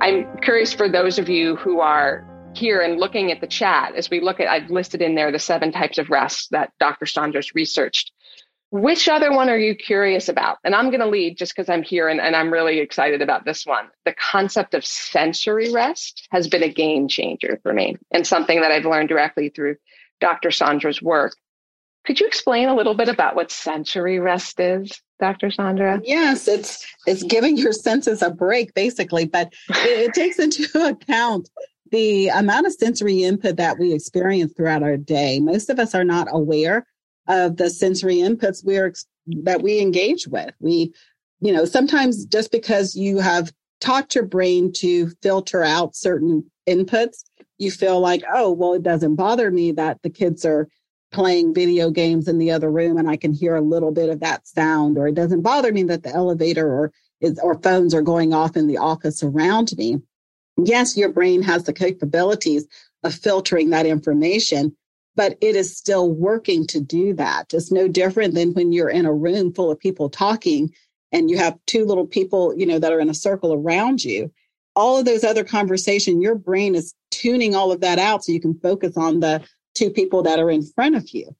[0.00, 4.08] I'm curious for those of you who are here and looking at the chat as
[4.08, 7.04] we look at, I've listed in there the seven types of rest that Dr.
[7.04, 8.12] Saundra's researched.
[8.70, 10.58] Which other one are you curious about?
[10.64, 13.44] And I'm going to lead just because I'm here and, and I'm really excited about
[13.44, 13.86] this one.
[14.04, 18.72] The concept of sensory rest has been a game changer for me and something that
[18.72, 19.76] I've learned directly through
[20.20, 20.50] Dr.
[20.50, 21.36] Saundra's work.
[22.06, 25.50] Could you explain a little bit about what sensory rest is, Dr.
[25.50, 26.00] Sandra?
[26.04, 31.48] Yes, it's it's giving your senses a break, basically, but it, it takes into account
[31.90, 35.40] the amount of sensory input that we experience throughout our day.
[35.40, 36.86] Most of us are not aware
[37.28, 38.94] of the sensory inputs we're
[39.42, 40.54] that we engage with.
[40.60, 40.92] We,
[41.40, 47.24] you know, sometimes just because you have taught your brain to filter out certain inputs,
[47.58, 50.68] you feel like, oh, well, it doesn't bother me that the kids are
[51.12, 54.20] playing video games in the other room and I can hear a little bit of
[54.20, 58.02] that sound, or it doesn't bother me that the elevator or is, or phones are
[58.02, 60.00] going off in the office around me.
[60.58, 62.66] Yes, your brain has the capabilities
[63.02, 64.76] of filtering that information,
[65.16, 67.52] but it is still working to do that.
[67.52, 70.72] It's no different than when you're in a room full of people talking
[71.10, 74.30] and you have two little people, you know, that are in a circle around you.
[74.74, 78.40] All of those other conversation, your brain is tuning all of that out so you
[78.40, 79.42] can focus on the
[79.74, 81.34] two people that are in front of you.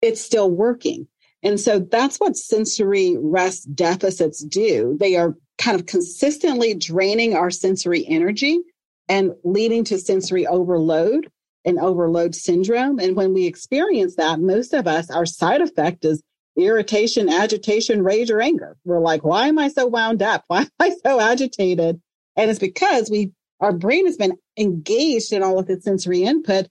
[0.00, 1.08] It's still working.
[1.42, 4.96] And so that's what sensory rest deficits do.
[4.98, 8.60] They are kind of consistently draining our sensory energy
[9.08, 11.30] and leading to sensory overload
[11.66, 13.00] and overload syndrome.
[13.00, 16.22] And when we experience that, most of us, our side effect is
[16.56, 18.76] irritation, agitation, rage, or anger.
[18.84, 20.44] We're like, why am I so wound up?
[20.48, 22.00] Why am I so agitated?
[22.36, 26.68] And it's because we, our brain has been engaged in all of the sensory input,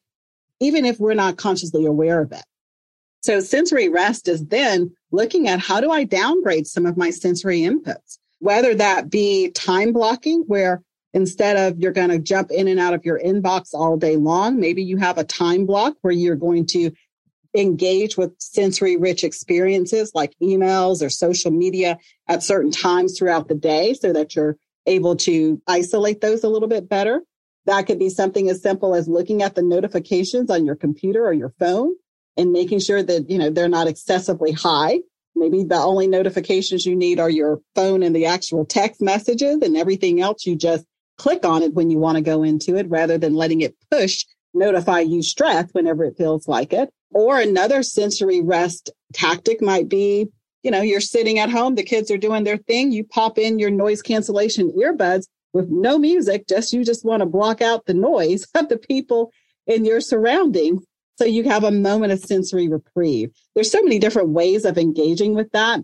[0.60, 2.44] even if we're not consciously aware of it.
[3.22, 7.62] So sensory rest is then looking at how do I downgrade some of my sensory
[7.62, 10.84] inputs, whether that be time blocking, where
[11.16, 14.60] instead of you're going to jump in and out of your inbox all day long,
[14.60, 16.92] maybe you have a time block where you're going to
[17.56, 21.98] engage with sensory rich experiences like emails or social media
[22.28, 26.68] at certain times throughout the day so that you're able to isolate those a little
[26.68, 27.22] bit better.
[27.66, 31.32] That could be something as simple as looking at the notifications on your computer or
[31.32, 31.96] your phone
[32.36, 35.00] and making sure that, you know, they're not excessively high.
[35.34, 39.78] Maybe the only notifications you need are your phone and the actual text messages and
[39.78, 40.46] everything else.
[40.46, 40.86] You just
[41.18, 44.26] click on it when you want to go into it rather than letting it push
[44.56, 46.90] notify you stress whenever it feels like it.
[47.12, 50.28] Or another sensory rest tactic might be,
[50.64, 53.60] you know, you're sitting at home, the kids are doing their thing, you pop in
[53.60, 57.94] your noise cancellation earbuds with no music, just you just want to block out the
[57.94, 59.32] noise of the people
[59.68, 60.84] in your surroundings
[61.18, 63.32] so you have a moment of sensory reprieve.
[63.54, 65.82] There's so many different ways of engaging with that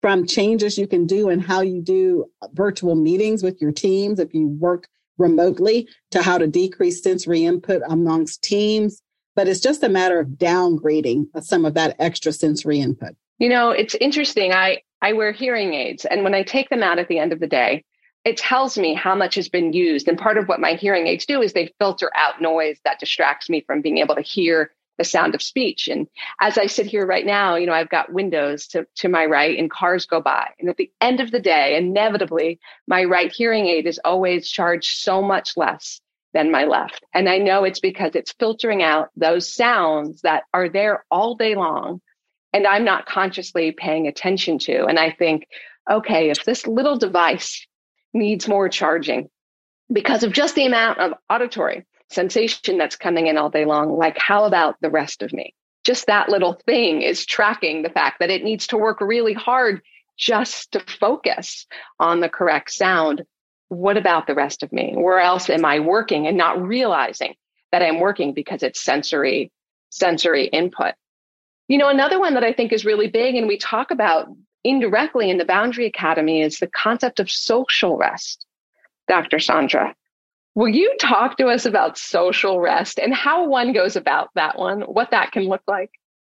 [0.00, 4.32] from changes you can do and how you do virtual meetings with your teams if
[4.32, 9.02] you work remotely to how to decrease sensory input amongst teams.
[9.34, 13.14] But it's just a matter of downgrading some of that extra sensory input.
[13.38, 14.52] You know, it's interesting.
[14.52, 17.38] I, I wear hearing aids, and when I take them out at the end of
[17.38, 17.84] the day,
[18.24, 20.08] it tells me how much has been used.
[20.08, 23.48] And part of what my hearing aids do is they filter out noise that distracts
[23.48, 25.88] me from being able to hear the sound of speech.
[25.88, 26.06] And
[26.40, 29.58] as I sit here right now, you know, I've got windows to, to my right
[29.58, 30.48] and cars go by.
[30.58, 34.98] And at the end of the day, inevitably, my right hearing aid is always charged
[34.98, 36.00] so much less
[36.34, 37.02] than my left.
[37.14, 41.54] And I know it's because it's filtering out those sounds that are there all day
[41.54, 42.00] long
[42.52, 44.86] and I'm not consciously paying attention to.
[44.86, 45.46] And I think,
[45.90, 47.66] okay, if this little device
[48.14, 49.28] needs more charging
[49.92, 53.96] because of just the amount of auditory sensation that's coming in all day long.
[53.96, 55.54] Like, how about the rest of me?
[55.84, 59.82] Just that little thing is tracking the fact that it needs to work really hard
[60.16, 61.66] just to focus
[62.00, 63.22] on the correct sound.
[63.68, 64.94] What about the rest of me?
[64.96, 67.34] Where else am I working and not realizing
[67.70, 69.52] that I'm working because it's sensory,
[69.90, 70.94] sensory input?
[71.68, 74.28] You know, another one that I think is really big and we talk about
[74.64, 78.44] indirectly in the Boundary Academy is the concept of social rest,
[79.06, 79.36] Dr.
[79.36, 79.94] Saundra.
[80.58, 84.80] Will you talk to us about social rest and how one goes about that one,
[84.80, 85.92] what that can look like?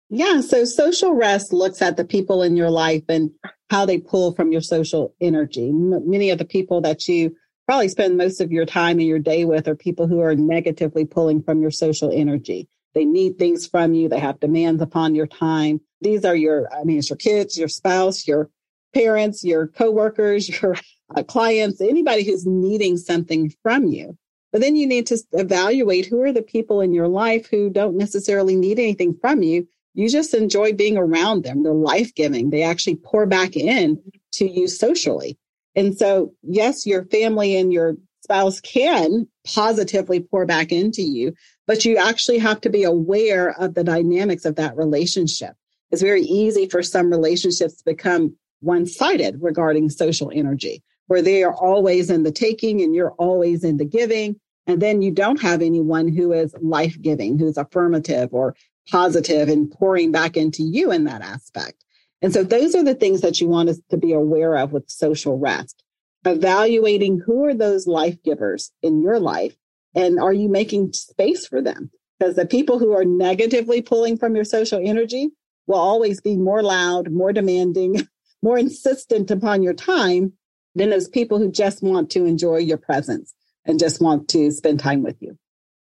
[0.09, 3.29] Yeah, so social rest looks at the people in your life and
[3.69, 5.71] how they pull from your social energy.
[5.71, 7.35] Many of the people that you
[7.67, 11.05] probably spend most of your time in your day with are people who are negatively
[11.05, 12.67] pulling from your social energy.
[12.95, 14.09] They need things from you.
[14.09, 15.81] They have demands upon your time.
[16.01, 18.49] These are your, I mean, it's your kids, your spouse, your
[18.91, 20.77] parents, your coworkers, your
[21.15, 24.17] uh, clients, anybody who's needing something from you.
[24.51, 27.97] But then you need to evaluate who are the people in your life who don't
[27.97, 29.67] necessarily need anything from you.
[29.93, 31.63] You just enjoy being around them.
[31.63, 32.49] They're life giving.
[32.49, 34.01] They actually pour back in
[34.33, 35.37] to you socially.
[35.75, 41.33] And so, yes, your family and your spouse can positively pour back into you,
[41.67, 45.53] but you actually have to be aware of the dynamics of that relationship.
[45.91, 51.43] It's very easy for some relationships to become one sided regarding social energy, where they
[51.43, 54.39] are always in the taking and you're always in the giving.
[54.67, 58.55] And then you don't have anyone who is life giving, who's affirmative or
[58.89, 61.83] positive and pouring back into you in that aspect.
[62.21, 64.89] And so those are the things that you want us to be aware of with
[64.89, 65.83] social rest.
[66.25, 69.55] Evaluating who are those life givers in your life
[69.93, 71.91] and are you making space for them?
[72.17, 75.29] Because the people who are negatively pulling from your social energy,
[75.67, 78.07] will always be more loud, more demanding,
[78.41, 80.33] more insistent upon your time
[80.75, 83.33] than those people who just want to enjoy your presence,
[83.65, 85.37] and just want to spend time with you.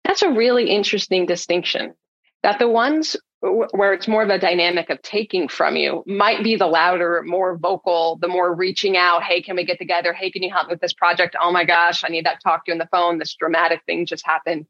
[0.05, 1.95] That's a really interesting distinction
[2.43, 6.57] that the ones where it's more of a dynamic of taking from you might be
[6.57, 9.23] the louder, more vocal, the more reaching out.
[9.23, 10.13] Hey, can we get together?
[10.13, 11.37] Hey, can you help with this project?
[11.41, 13.19] Oh my gosh, I need that talk to you on the phone.
[13.19, 14.67] This dramatic thing just happened.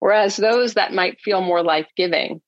[0.00, 2.42] Whereas those that might feel more life giving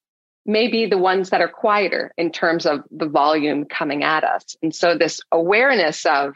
[0.44, 4.56] may be the ones that are quieter in terms of the volume coming at us.
[4.62, 6.34] And so this awareness of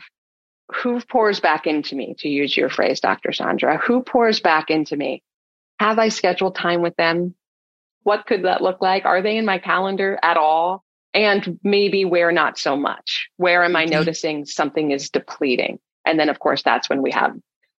[0.74, 3.30] who pours back into me, to use your phrase, Dr.
[3.30, 5.22] Saundra, who pours back into me?
[5.78, 7.34] Have I scheduled time with them?
[8.02, 9.04] What could that look like?
[9.04, 10.84] Are they in my calendar at all?
[11.14, 13.28] And maybe where not so much?
[13.36, 13.92] Where am I mm-hmm.
[13.92, 15.78] noticing something is depleting?
[16.04, 17.36] And then of course, that's when we have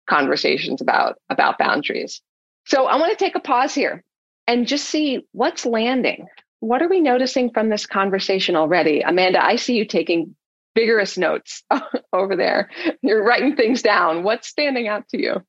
[0.10, 2.22] conversations about, about boundaries.
[2.66, 4.04] So I want to take a pause here
[4.48, 6.28] and just see what's landing.
[6.60, 9.02] What are we noticing from this conversation already?
[9.02, 10.36] Amanda, I see you taking
[10.78, 11.64] vigorous notes
[12.14, 12.70] over there.
[13.02, 14.24] You're writing things down.
[14.24, 15.44] What's standing out to you?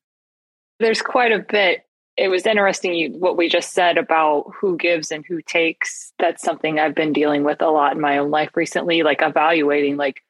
[0.80, 1.82] There's quite a bit.
[2.16, 6.12] It was interesting you, what we just said about who gives and who takes.
[6.18, 9.98] That's something I've been dealing with a lot in my own life recently, like evaluating,
[9.98, 10.22] like,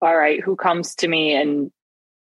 [0.00, 1.72] all right, who comes to me and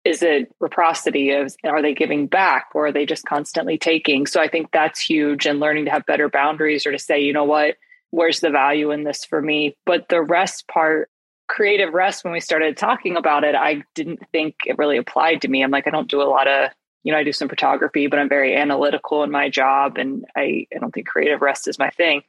[0.06, 4.40] is it reciprocity of are they giving back or are they just constantly taking so
[4.40, 7.44] i think that's huge and learning to have better boundaries or to say you know
[7.44, 7.76] what
[8.12, 11.10] where's the value in this for me but the rest part
[11.50, 15.48] creative rest when we started talking about it i didn't think it really applied to
[15.48, 16.70] me i'm like i don't do a lot of
[17.04, 20.66] you know i do some photography but i'm very analytical in my job and i,
[20.74, 22.22] I don't think creative rest is my thing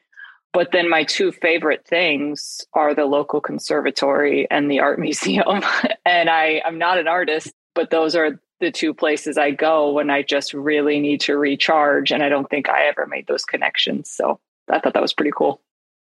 [0.52, 5.62] but then my two favorite things are the local conservatory and the art museum
[6.04, 10.10] and i i'm not an artist but those are the two places I go when
[10.10, 12.12] I just really need to recharge.
[12.12, 14.10] And I don't think I ever made those connections.
[14.10, 14.38] So
[14.70, 15.60] I thought that was pretty cool.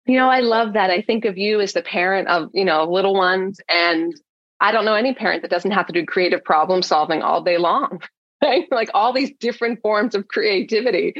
[0.06, 0.90] You know, I love that.
[0.90, 3.60] I think of you as the parent of, you know, little ones.
[3.68, 4.14] And
[4.60, 7.58] I don't know any parent that doesn't have to do creative problem solving all day
[7.58, 8.00] long.
[8.42, 8.66] Right?
[8.70, 11.14] Like all these different forms of creativity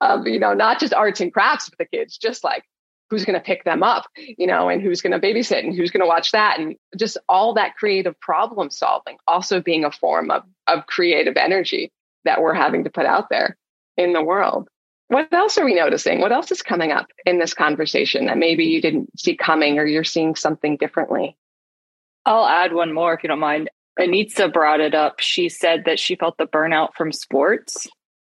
[0.00, 2.64] of, you know, not just arts and crafts with the kids, just like
[3.08, 5.92] who's going to pick them up, you know, and who's going to babysit and who's
[5.92, 6.58] going to watch that.
[6.58, 11.92] And just all that creative problem solving also being a form of, of creative energy
[12.24, 13.56] that we're having to put out there
[13.96, 14.68] in the world.
[15.08, 16.20] What else are we noticing?
[16.20, 19.86] What else is coming up in this conversation that maybe you didn't see coming or
[19.86, 21.36] you're seeing something differently?
[22.26, 23.70] I'll add one more if you don't mind.
[23.98, 25.18] Anitza brought it up.
[25.18, 27.88] She said that she felt the burnout from sports.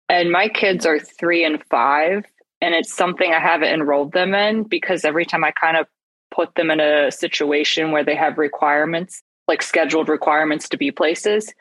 [0.08, 2.24] And my kids are three and five
[2.64, 5.86] and it's something I haven't enrolled them in because every time I kind of
[6.34, 11.52] put them in a situation where they have requirements, like scheduled requirements to be places,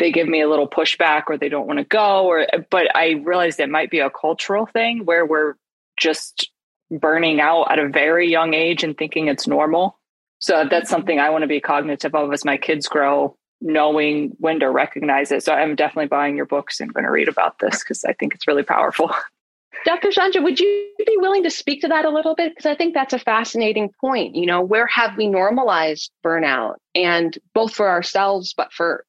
[0.00, 3.22] they give me a little pushback or they don't want to go or but I
[3.24, 5.54] realized it might be a cultural thing where we're
[5.96, 6.50] just
[6.90, 9.98] burning out at a very young age and thinking it's normal.
[10.40, 10.86] So that's mm-hmm.
[10.86, 15.30] something I want to be cognitive of as my kids grow, knowing when to recognize
[15.30, 15.44] it.
[15.44, 18.34] So I'm definitely buying your books and going to read about this because I think
[18.34, 19.14] it's really powerful.
[19.84, 20.08] Dr.
[20.08, 22.50] Saundra, would you be willing to speak to that a little bit?
[22.50, 24.34] Because I think that's a fascinating point.
[24.34, 26.74] You know, where have we normalized burnout?
[26.94, 29.04] And both for ourselves, but for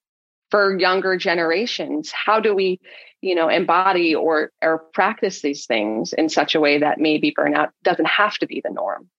[0.52, 2.80] for younger generations, how do we,
[3.22, 7.70] you know, embody or or practice these things in such a way that maybe burnout
[7.84, 9.10] doesn't have to be the norm?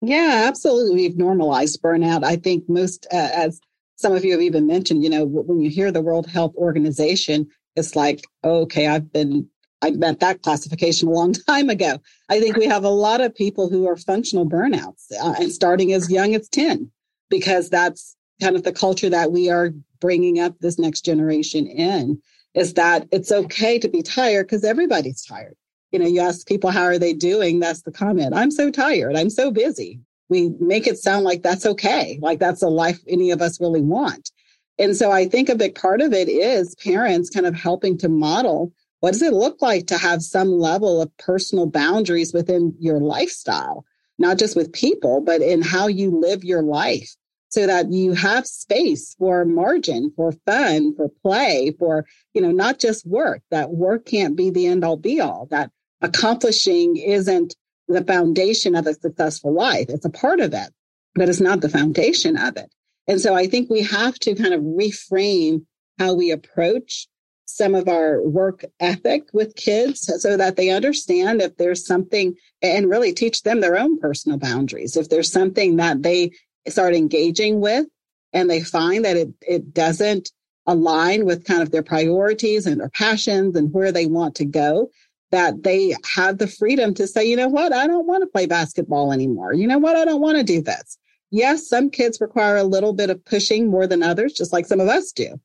[0.00, 0.96] Yeah, absolutely.
[0.96, 2.24] We've normalized burnout.
[2.24, 3.60] I think most, uh, as
[3.96, 7.48] some of you have even mentioned, you know, when you hear the World Health Organization,
[7.74, 9.48] it's like, okay, I've been
[9.84, 11.98] I met that classification a long time ago.
[12.28, 15.92] I think we have a lot of people who are functional burnouts uh, and starting
[15.92, 16.90] as young as 10,
[17.28, 19.70] because that's kind of the culture that we are
[20.00, 22.20] bringing up this next generation in
[22.52, 25.56] is that it's okay to be tired because everybody's tired.
[25.92, 27.58] You know, you ask people, how are they doing?
[27.58, 28.34] That's the comment.
[28.34, 29.16] I'm so tired.
[29.16, 30.00] I'm so busy.
[30.28, 33.80] We make it sound like that's okay, like that's a life any of us really
[33.80, 34.30] want.
[34.78, 38.08] And so I think a big part of it is parents kind of helping to
[38.08, 43.00] model what does it look like to have some level of personal boundaries within your
[43.00, 43.84] lifestyle,
[44.18, 47.14] not just with people, but in how you live your life?
[47.54, 52.80] So that you have space for margin, for fun, for play, for, you know, not
[52.80, 55.70] just work, that work can't be the end all be all, that
[56.02, 57.54] accomplishing isn't
[57.86, 59.86] the foundation of a successful life.
[59.88, 60.70] It's a part of it,
[61.14, 62.74] but it's not the foundation of it.
[63.06, 65.64] And so I think we have to kind of reframe
[65.98, 67.06] how we approach
[67.46, 72.90] some of our work ethic with kids so that they understand if there's something and
[72.90, 74.96] really teach them their own personal boundaries.
[74.96, 76.32] If there's something that they
[76.68, 77.86] start engaging with
[78.32, 80.30] and they find that it, it doesn't
[80.66, 84.90] align with kind of their priorities and their passions and where they want to go,
[85.30, 88.46] that they have the freedom to say, you know what, I don't want to play
[88.46, 89.52] basketball anymore.
[89.52, 90.98] You know what, I don't want to do this.
[91.30, 94.80] Yes, some kids require a little bit of pushing more than others, just like some
[94.80, 95.40] of us do.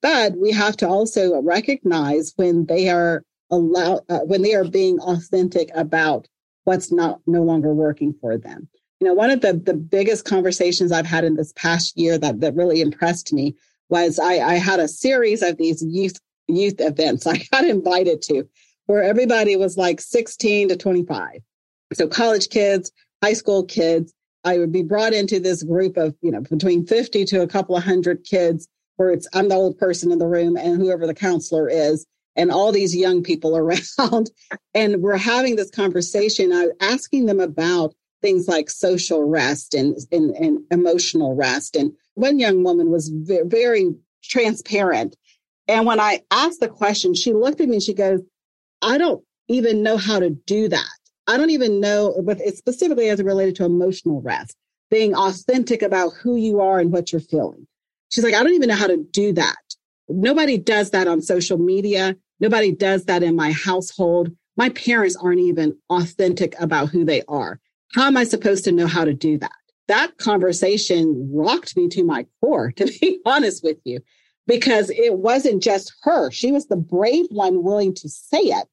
[0.00, 4.98] But we have to also recognize when they are allowed, uh, when they are being
[5.00, 6.28] authentic about
[6.64, 8.68] what's not no longer working for them.
[9.00, 12.40] You know, one of the the biggest conversations I've had in this past year that
[12.40, 13.54] that really impressed me
[13.88, 16.18] was I, I had a series of these youth
[16.48, 18.48] youth events I got invited to
[18.86, 21.40] where everybody was like 16 to 25.
[21.94, 22.92] So college kids,
[23.22, 24.12] high school kids,
[24.44, 27.76] I would be brought into this group of, you know, between 50 to a couple
[27.76, 31.14] of hundred kids where it's I'm the old person in the room and whoever the
[31.14, 34.30] counselor is and all these young people around.
[34.74, 36.52] And we're having this conversation.
[36.52, 41.76] I'm asking them about things like social rest and, and, and emotional rest.
[41.76, 45.14] And one young woman was very, very transparent.
[45.68, 48.22] And when I asked the question, she looked at me and she goes,
[48.80, 50.88] I don't even know how to do that.
[51.26, 54.56] I don't even know, but it's specifically as it related to emotional rest,
[54.90, 57.66] being authentic about who you are and what you're feeling.
[58.10, 59.56] She's like, I don't even know how to do that.
[60.08, 62.16] Nobody does that on social media.
[62.40, 64.30] Nobody does that in my household.
[64.56, 67.60] My parents aren't even authentic about who they are.
[67.92, 69.52] How am I supposed to know how to do that?
[69.88, 74.00] That conversation rocked me to my core, to be honest with you,
[74.46, 76.30] because it wasn't just her.
[76.30, 78.68] She was the brave one willing to say it.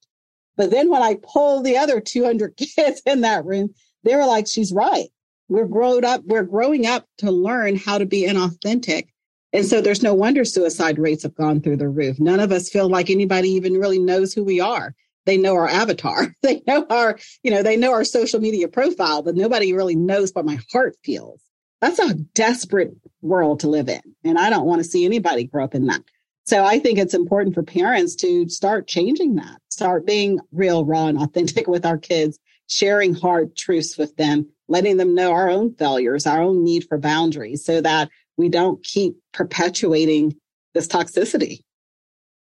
[0.58, 4.48] But then when I pulled the other 200 kids in that room, they were like,
[4.48, 5.10] she's right.
[5.50, 9.08] We're grown up, we're growing up to learn how to be inauthentic
[9.54, 12.20] and so there's no wonder suicide rates have gone through the roof.
[12.20, 14.96] None of us feel like anybody even really knows who we are.
[15.26, 16.36] They know our avatar.
[16.42, 20.32] They know our, you know, they know our social media profile, but nobody really knows
[20.32, 21.42] what my heart feels.
[21.80, 24.02] That's a desperate world to live in.
[24.24, 26.02] And I don't want to see anybody grow up in that.
[26.46, 31.08] So I think it's important for parents to start changing that, start being real, raw,
[31.08, 35.76] and authentic with our kids, sharing hard truths with them, letting them know our own
[35.76, 40.36] failures, our own need for boundaries so that we don't keep perpetuating
[40.74, 41.60] this toxicity.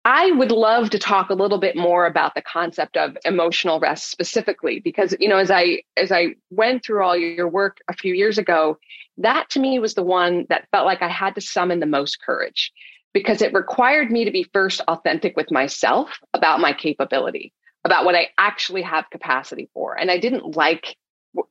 [0.05, 4.11] I would love to talk a little bit more about the concept of emotional rest
[4.11, 8.15] specifically because you know as I as I went through all your work a few
[8.15, 8.79] years ago
[9.19, 12.23] that to me was the one that felt like I had to summon the most
[12.23, 12.73] courage
[13.13, 17.53] because it required me to be first authentic with myself about my capability
[17.85, 19.99] about what I actually have capacity for.
[19.99, 20.97] And I didn't like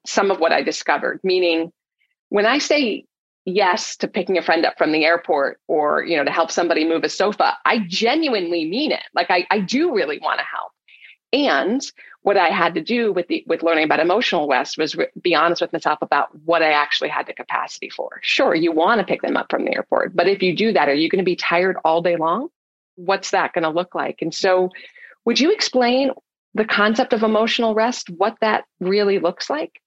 [0.05, 1.71] some of what I discovered meaning
[2.29, 3.05] when I say
[3.49, 6.87] yes to picking a friend up from the airport or you know to help somebody
[6.87, 7.57] move a sofa.
[7.65, 9.03] I genuinely mean it.
[9.13, 10.71] Like i, I do really want to help.
[11.31, 11.81] And
[12.21, 15.35] what i had to do with the with learning about emotional rest was re- be
[15.35, 18.19] honest with myself about what i actually had the capacity for.
[18.21, 20.89] Sure you want to pick them up from the airport but if you do that
[20.89, 22.49] are you going to be tired all day long?
[22.95, 24.21] What's that going to look like?
[24.21, 24.69] And so
[25.25, 26.11] would you explain
[26.53, 29.81] the concept of emotional rest what that really looks like?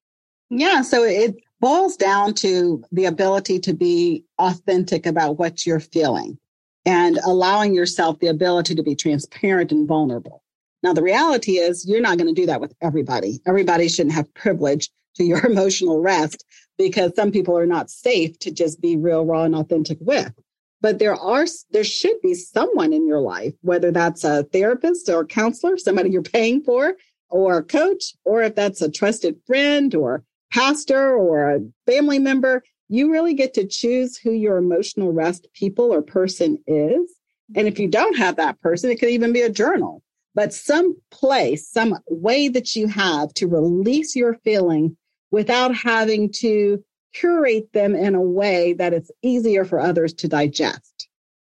[0.51, 6.37] Yeah so it boils down to the ability to be authentic about what you're feeling
[6.85, 10.43] and allowing yourself the ability to be transparent and vulnerable.
[10.83, 13.41] Now, the reality is you're not going to do that with everybody.
[13.47, 16.45] Everybody shouldn't have privilege to your emotional rest
[16.79, 20.33] because some people are not safe to just be real, raw, and authentic with.
[20.81, 25.21] But there are, there should be someone in your life, whether that's a therapist or
[25.21, 26.95] a counselor, somebody you're paying for,
[27.31, 32.63] or a coach, or if that's a trusted friend or pastor or a family member,
[32.89, 37.11] you really get to choose who your emotional rest people or person is.
[37.55, 40.03] And if you don't have that person, it could even be a journal,
[40.35, 44.97] but some place, some way that you have to release your feeling
[45.31, 46.83] without having to
[47.15, 51.09] curate them in a way that it's easier for others to digest.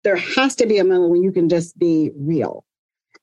[0.03, 2.63] There has to be a moment when you can just be real.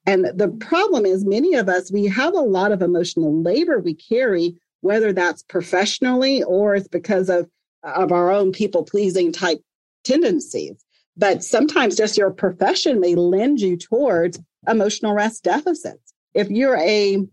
[0.07, 3.95] And the problem is, many of us, we have a lot of emotional labor we
[3.95, 7.49] carry whether that's professionally or it's because of,
[7.83, 9.61] of our own people pleasing type
[10.05, 10.85] tendencies.
[11.17, 16.13] But sometimes just your profession may lend you towards emotional rest deficits.
[16.35, 17.27] If you're a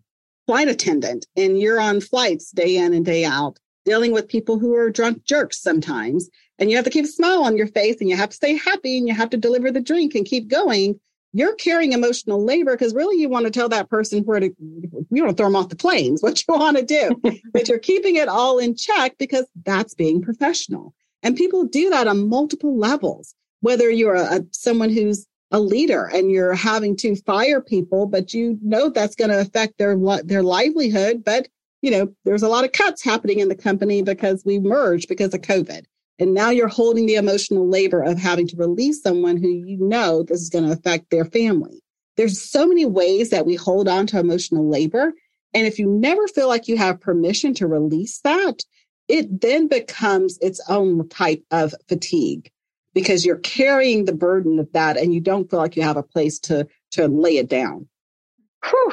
[0.46, 4.76] flight attendant and you're on flights day in and day out, dealing with people who
[4.76, 8.10] are drunk jerks sometimes, and you have to keep a smile on your face and
[8.10, 11.00] you have to stay happy and you have to deliver the drink and keep going,
[11.34, 15.24] you're carrying emotional labor because really you want to tell that person where to you
[15.24, 17.22] don't throw them off the planes what you want to do.
[17.54, 20.94] But you're keeping it all in check because that's being professional.
[21.24, 26.06] And people do that on multiple levels whether you're a, a someone who's a leader
[26.06, 30.44] and you're having to fire people but you know that's going to affect their their
[30.44, 31.24] livelihood.
[31.24, 31.48] But
[31.82, 35.34] you know there's a lot of cuts happening in the company because we merged because
[35.34, 35.86] of covid
[36.20, 40.24] and now you're holding the emotional labor of having to release someone who you know
[40.24, 41.82] this is going to affect their family.
[42.18, 45.14] There's so many ways that we hold on to emotional labor.
[45.54, 48.64] And if you never feel like you have permission to release that,
[49.08, 52.52] it then becomes its own type of fatigue.
[52.94, 56.04] because you're carrying the burden of that and you don't feel like you have a
[56.04, 57.88] place to to lay it down.
[58.70, 58.92] Whew.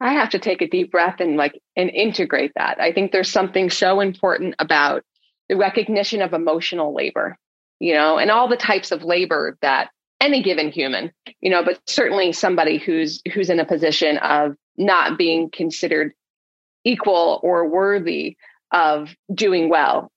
[0.00, 2.80] I have to take a deep breath and like and integrate that.
[2.80, 5.04] I think there's something so important about
[5.48, 7.38] the recognition of emotional labor,
[7.78, 9.90] you know, and all the types of labor that
[10.20, 15.18] any given human, you know, but certainly somebody who's who's in a position of not
[15.18, 16.12] being considered
[16.84, 18.36] equal or worthy
[18.72, 20.10] of doing well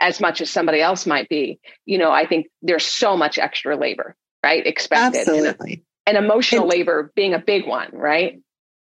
[0.00, 3.76] as much as somebody else might be, you know, I think there's so much extra
[3.76, 4.66] labor, right?
[4.66, 5.20] Expected.
[5.20, 5.84] Absolutely.
[6.06, 8.40] And, and emotional and, labor being a big one, right?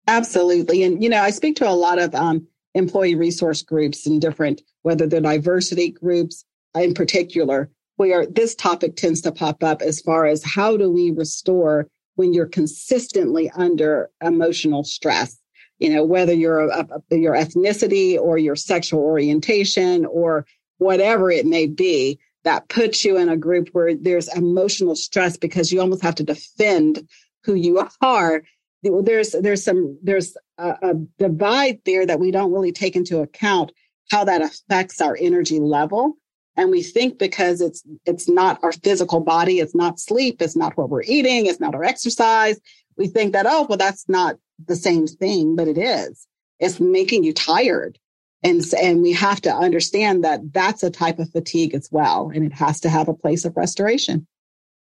[0.07, 0.83] Absolutely.
[0.83, 4.61] And, you know, I speak to a lot of um, employee resource groups and different,
[4.83, 10.25] whether they're diversity groups in particular, where this topic tends to pop up as far
[10.25, 15.37] as how do we restore when you're consistently under emotional stress?
[15.79, 20.45] You know whether you're a, a, your ethnicity or your sexual orientation or
[20.77, 25.71] whatever it may be that puts you in a group where there's emotional stress because
[25.71, 27.07] you almost have to defend
[27.43, 28.43] who you are
[28.83, 33.71] there's there's some there's a, a divide there that we don't really take into account
[34.11, 36.17] how that affects our energy level.
[36.55, 40.75] And we think because it's it's not our physical body it's not sleep it's not
[40.75, 42.59] what we're eating it's not our exercise
[42.97, 46.27] we think that oh well that's not the same thing but it is.
[46.59, 47.99] It's making you tired.
[48.43, 52.43] And and we have to understand that that's a type of fatigue as well and
[52.43, 54.25] it has to have a place of restoration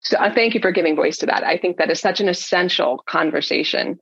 [0.04, 2.28] so uh, thank you for giving voice to that i think that is such an
[2.28, 3.98] essential conversation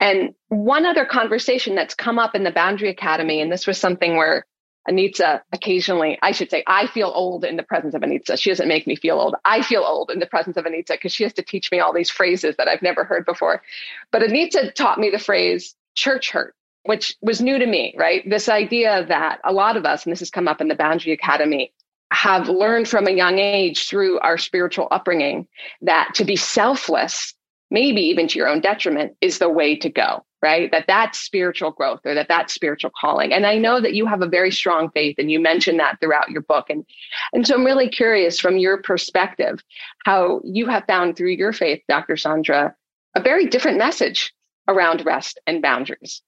[0.00, 4.16] and one other conversation that's come up in the boundary academy and this was something
[4.16, 4.44] where
[4.88, 8.38] Anitza occasionally, I should say, I feel old in the presence of Anitza.
[8.38, 9.36] She doesn't make me feel old.
[9.44, 11.92] I feel old in the presence of Anitza because she has to teach me all
[11.92, 13.62] these phrases that I've never heard before.
[14.10, 18.28] But Anitza taught me the phrase church hurt, which was new to me, right?
[18.28, 21.12] This idea that a lot of us, and this has come up in the Boundary
[21.12, 21.72] Academy,
[22.12, 25.48] have learned from a young age through our spiritual upbringing
[25.80, 27.34] that to be selfless,
[27.70, 30.72] maybe even to your own detriment, is the way to go right?
[30.72, 33.32] That that's spiritual growth or that that's spiritual calling.
[33.32, 36.30] And I know that you have a very strong faith and you mentioned that throughout
[36.30, 36.68] your book.
[36.68, 36.84] And,
[37.32, 39.62] and so I'm really curious from your perspective,
[40.04, 42.14] how you have found through your faith, Dr.
[42.14, 42.74] Saundra,
[43.14, 44.34] a very different message
[44.66, 46.22] around rest and boundaries.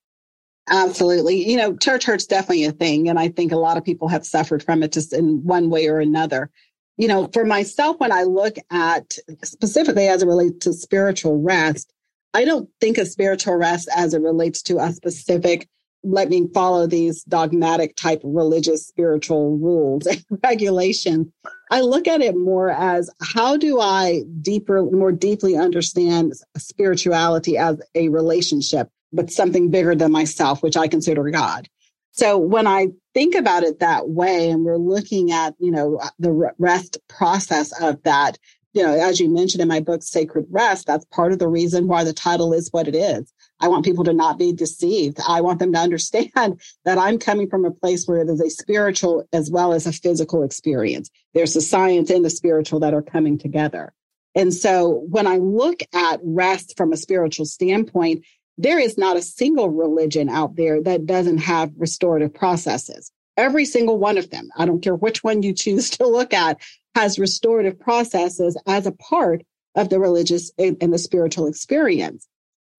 [0.68, 1.48] Absolutely.
[1.48, 3.08] You know, church hurt's definitely a thing.
[3.08, 5.88] And I think a lot of people have suffered from it just in one way
[5.88, 6.50] or another.
[6.96, 11.92] You know, for myself, when I look at specifically as it relates to spiritual rest,
[12.32, 15.68] I don't think of spiritual rest as it relates to a specific,
[16.02, 21.28] let me follow these dogmatic type religious spiritual rules and regulations.
[21.70, 27.80] I look at it more as how do I deeper, more deeply understand spirituality as
[27.94, 31.68] a relationship with something bigger than myself, which I consider God.
[32.12, 36.10] So when I think about it that way, and we're looking at, you know, uh,
[36.18, 38.38] the rest process of that,
[38.72, 41.86] you know, as you mentioned in my book, Sacred Rest, that's part of the reason
[41.86, 43.32] why the title is what it is.
[43.60, 45.18] I want people to not be deceived.
[45.26, 46.30] I want them to understand
[46.84, 50.42] that I'm coming from a place where there's a spiritual as well as a physical
[50.42, 51.10] experience.
[51.34, 53.92] There's the science and the spiritual that are coming together.
[54.36, 58.24] And so when I look at rest from a spiritual standpoint,
[58.56, 63.10] there is not a single religion out there that doesn't have restorative processes.
[63.36, 64.48] Every single one of them.
[64.56, 66.60] I don't care which one you choose to look at
[66.94, 69.42] has restorative processes as a part
[69.74, 72.28] of the religious and the spiritual experience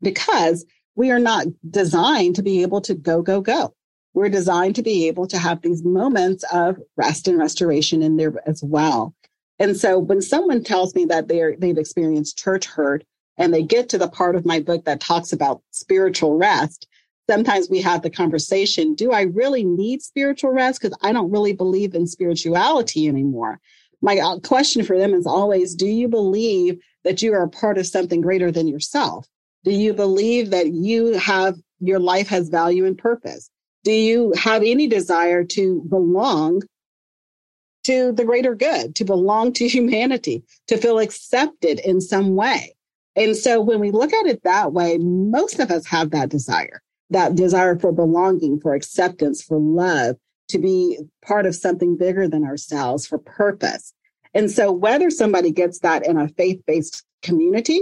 [0.02, 0.66] because
[0.96, 3.74] we are not designed to be able to go, go, go.
[4.14, 8.34] We're designed to be able to have these moments of rest and restoration in there
[8.48, 9.14] as well.
[9.60, 13.04] And so when someone tells me that they're, they've experienced church hurt
[13.38, 16.88] and they get to the part of my book that talks about spiritual rest,
[17.30, 20.82] sometimes we have the conversation, do I really need spiritual rest?
[20.82, 23.60] Because I don't really believe in spirituality anymore
[24.06, 27.78] my uh, question for them is always do you believe that you are a part
[27.78, 29.28] of something greater than yourself?
[29.64, 33.50] Do you believe that you have your life has value and purpose?
[33.84, 36.62] Do you have any desire to belong
[37.84, 42.76] to the greater good, to belong to humanity, to feel accepted in some way?
[43.16, 46.82] And so when we look at it that way, most of us have that desire,
[47.10, 50.18] that desire for belonging, for acceptance, for love,
[50.50, 53.94] to be part of something bigger than ourselves for purpose.
[54.34, 57.82] And so whether somebody gets that in a faith-based community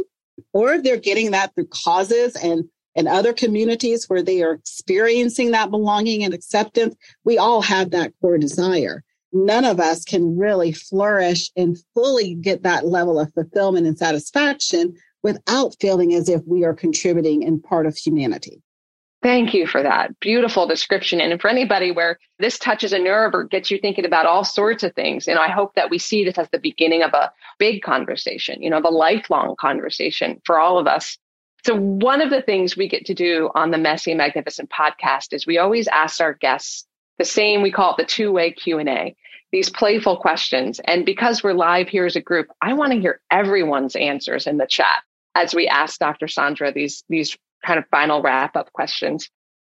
[0.53, 2.65] or if they're getting that through causes and
[2.95, 8.13] and other communities where they are experiencing that belonging and acceptance, we all have that
[8.21, 9.03] core desire.
[9.31, 14.93] None of us can really flourish and fully get that level of fulfillment and satisfaction
[15.24, 18.61] without feeling as if we are contributing and part of humanity.
[19.24, 21.21] Thank you for that beautiful description.
[21.21, 24.84] And for anybody where this touches a nerve or gets you thinking about all sorts
[24.84, 27.32] of things, you know, I hope that we see this as the beginning of a
[27.57, 31.17] big conversation, you know, the lifelong conversation for all of us.
[31.65, 35.47] So one of the things we get to do on the Messy Magnificent podcast is
[35.47, 36.86] we always ask our guests
[37.17, 39.15] the same, we call it the two-way Q&A,
[39.53, 40.82] these playful questions.
[40.84, 44.57] And because we're live here as a group, I want to hear everyone's answers in
[44.57, 45.01] the chat
[45.36, 46.27] as we ask Dr.
[46.27, 49.29] Saundra these, these kind of final wrap up questions.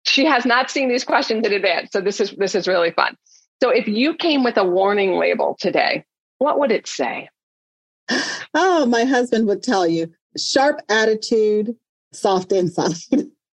[0.05, 3.17] She has not seen these questions in advance, so this is this is really fun.
[3.61, 6.05] So if you came with a warning label today,
[6.37, 7.29] what would it say?
[8.53, 11.75] Oh, my husband would tell you sharp attitude,
[12.13, 12.95] soft inside.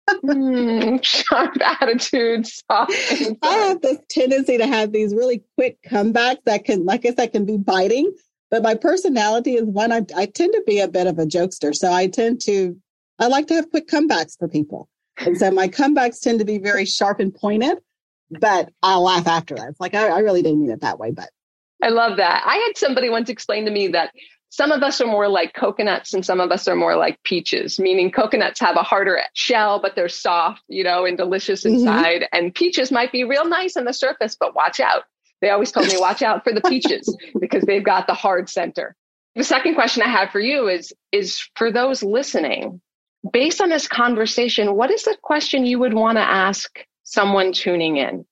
[0.09, 3.37] mm, sharp attitude, soft inside.
[3.41, 7.31] I have this tendency to have these really quick comebacks that can, like I said,
[7.31, 8.13] can be biting.
[8.53, 11.73] But my personality is one I, I tend to be a bit of a jokester.
[11.73, 12.79] So I tend to
[13.17, 14.87] I like to have quick comebacks for people.
[15.17, 17.79] And so my comebacks tend to be very sharp and pointed,
[18.29, 19.69] but I'll laugh after that.
[19.69, 21.31] It's like, I, I really didn't mean it that way, but.
[21.81, 22.43] I love that.
[22.45, 24.11] I had somebody once explain to me that
[24.49, 27.79] some of us are more like coconuts and some of us are more like peaches,
[27.79, 31.77] meaning coconuts have a harder shell, but they're soft, you know, and delicious mm-hmm.
[31.77, 32.21] inside.
[32.21, 32.37] Mm-hmm.
[32.37, 35.05] And peaches might be real nice on the surface, but watch out.
[35.43, 38.95] They always told me, watch out for the peaches because they've got the hard center.
[39.35, 42.79] The second question I have for you is, is for those listening,
[43.33, 47.97] based on this conversation, what is the question you would want to ask someone tuning
[47.97, 48.25] in?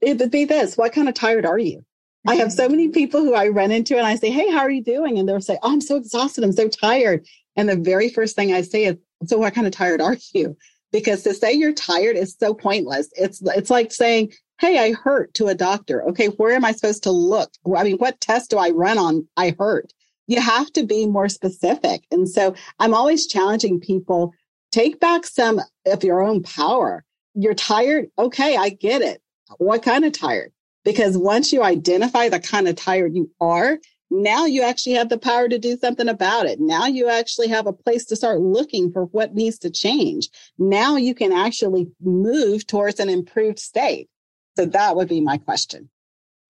[0.00, 1.84] It would be this What kind of tired are you?
[2.26, 4.70] I have so many people who I run into and I say, Hey, how are
[4.70, 5.18] you doing?
[5.18, 6.44] And they'll say, Oh, I'm so exhausted.
[6.44, 7.26] I'm so tired.
[7.56, 8.96] And the very first thing I say is,
[9.26, 10.56] So what kind of tired are you?
[10.92, 13.10] Because to say you're tired is so pointless.
[13.16, 16.02] It's it's like saying, Hey, I hurt to a doctor.
[16.10, 17.50] Okay, where am I supposed to look?
[17.76, 19.92] I mean, what test do I run on I hurt?
[20.30, 22.04] you have to be more specific.
[22.12, 24.32] And so I'm always challenging people
[24.70, 27.04] take back some of your own power.
[27.34, 28.06] You're tired.
[28.16, 29.20] Okay, I get it.
[29.58, 30.52] What kind of tired?
[30.84, 33.80] Because once you identify the kind of tired you are,
[34.12, 36.60] now you actually have the power to do something about it.
[36.60, 40.28] Now you actually have a place to start looking for what needs to change.
[40.58, 44.08] Now you can actually move towards an improved state.
[44.56, 45.90] So that would be my question.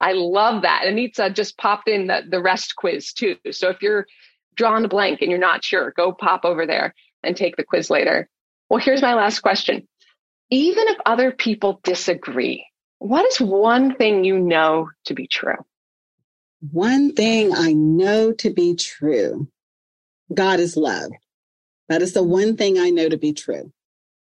[0.00, 0.86] I love that.
[0.86, 3.36] Anita just popped in the, the rest quiz too.
[3.50, 4.06] So if you're
[4.54, 7.90] drawn a blank and you're not sure, go pop over there and take the quiz
[7.90, 8.28] later.
[8.68, 9.86] Well, here's my last question.
[10.50, 12.66] Even if other people disagree,
[12.98, 15.64] what is one thing you know to be true?
[16.72, 19.48] One thing I know to be true
[20.32, 21.10] God is love.
[21.88, 23.72] That is the one thing I know to be true.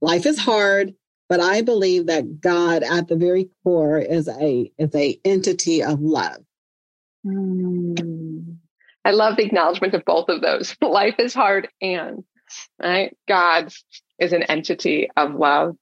[0.00, 0.94] Life is hard.
[1.30, 6.00] But I believe that God at the very core is a is a entity of
[6.00, 6.42] love.
[7.24, 8.56] Mm.
[9.04, 10.76] I love the acknowledgement of both of those.
[10.82, 12.24] Life is hard and
[12.82, 13.16] right.
[13.28, 13.72] God
[14.18, 15.76] is an entity of love.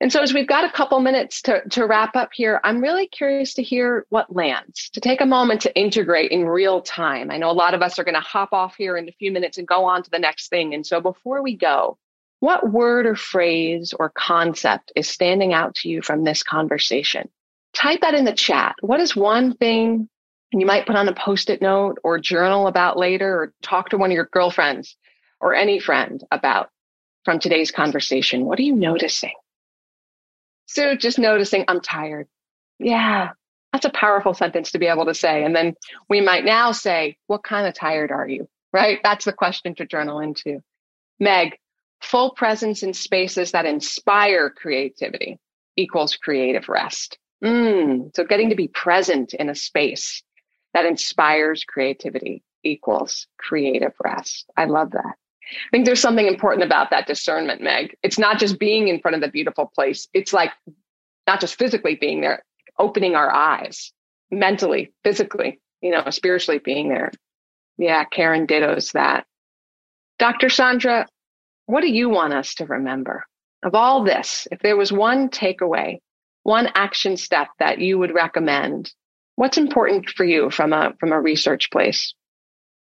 [0.00, 3.06] And so as we've got a couple minutes to, to wrap up here, I'm really
[3.06, 7.30] curious to hear what lands, to take a moment to integrate in real time.
[7.30, 9.32] I know a lot of us are going to hop off here in a few
[9.32, 10.74] minutes and go on to the next thing.
[10.74, 11.96] And so before we go,
[12.44, 17.30] what word or phrase or concept is standing out to you from this conversation?
[17.72, 18.74] Type that in the chat.
[18.82, 20.10] What is one thing
[20.52, 23.96] you might put on a post it note or journal about later or talk to
[23.96, 24.94] one of your girlfriends
[25.40, 26.68] or any friend about
[27.24, 28.44] from today's conversation?
[28.44, 29.32] What are you noticing?
[30.66, 32.28] So just noticing, I'm tired.
[32.78, 33.30] Yeah,
[33.72, 35.44] that's a powerful sentence to be able to say.
[35.44, 35.76] And then
[36.10, 38.50] we might now say, what kind of tired are you?
[38.70, 39.00] Right?
[39.02, 40.60] That's the question to journal into.
[41.18, 41.56] Meg,
[42.04, 45.38] full presence in spaces that inspire creativity
[45.76, 47.18] equals creative rest.
[47.42, 50.22] Mm, so getting to be present in a space
[50.72, 54.50] that inspires creativity equals creative rest.
[54.56, 55.14] I love that.
[55.44, 57.96] I think there's something important about that discernment, Meg.
[58.02, 60.08] It's not just being in front of the beautiful place.
[60.14, 60.52] It's like
[61.26, 62.42] not just physically being there,
[62.78, 63.92] opening our eyes
[64.30, 67.12] mentally, physically, you know, spiritually being there.
[67.76, 69.26] Yeah, Karen dittos that.
[70.18, 70.46] Dr.
[70.46, 71.06] Saundra,
[71.66, 73.24] what do you want us to remember
[73.62, 74.46] of all this?
[74.52, 75.98] If there was one takeaway,
[76.42, 78.92] one action step that you would recommend,
[79.36, 82.14] what's important for you from a from a research place?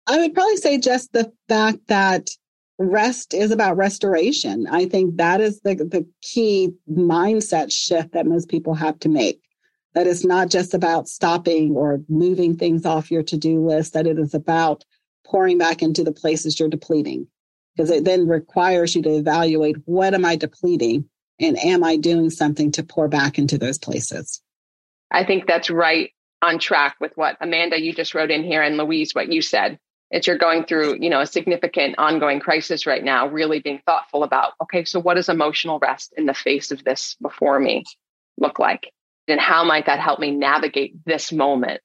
[0.07, 2.31] I would probably say just the fact that
[2.78, 4.66] rest is about restoration.
[4.66, 9.43] I think that is the, the key mindset shift that most people have to make.
[9.95, 14.07] That it's not just about stopping or moving things off your to do list, that
[14.07, 14.85] it is about
[15.26, 17.26] pouring back into the places you're depleting
[17.74, 21.08] because it then requires you to evaluate what am I depleting
[21.40, 24.42] and am I doing something to pour back into those places?
[25.10, 26.10] I think that's right
[26.42, 29.78] on track with what Amanda you just wrote in here and Louise what you said.
[30.10, 34.24] It's you're going through, you know, a significant ongoing crisis right now, really being thoughtful
[34.24, 37.84] about, okay, so what does emotional rest in the face of this before me
[38.36, 38.92] look like?
[39.28, 41.80] And how might that help me navigate this moment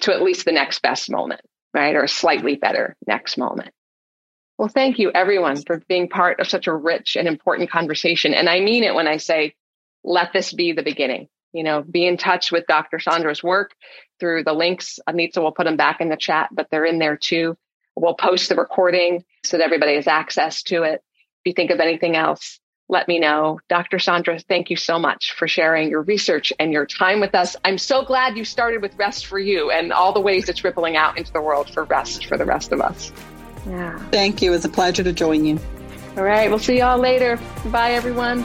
[0.00, 1.42] to at least the next best moment,
[1.74, 1.94] right?
[1.94, 3.72] Or a slightly better next moment.
[4.58, 8.32] Well, thank you everyone for being part of such a rich and important conversation.
[8.32, 9.54] And I mean it when I say,
[10.02, 11.28] let this be the beginning.
[11.52, 12.98] You know, be in touch with Dr.
[12.98, 13.72] Saundra's work
[14.18, 14.98] through the links.
[15.06, 17.56] Anita will put them back in the chat, but they're in there too.
[17.96, 21.02] We'll post the recording so that everybody has access to it.
[21.44, 23.58] If you think of anything else, let me know.
[23.68, 23.96] Dr.
[23.96, 27.56] Saundra, thank you so much for sharing your research and your time with us.
[27.64, 30.96] I'm so glad you started with Rest for You and all the ways it's rippling
[30.96, 33.10] out into the world for rest for the rest of us.
[33.66, 33.98] Yeah.
[34.10, 34.52] Thank you.
[34.52, 35.58] It was a pleasure to join you.
[36.16, 36.48] All right.
[36.48, 37.38] We'll see y'all later.
[37.66, 38.44] Bye, everyone.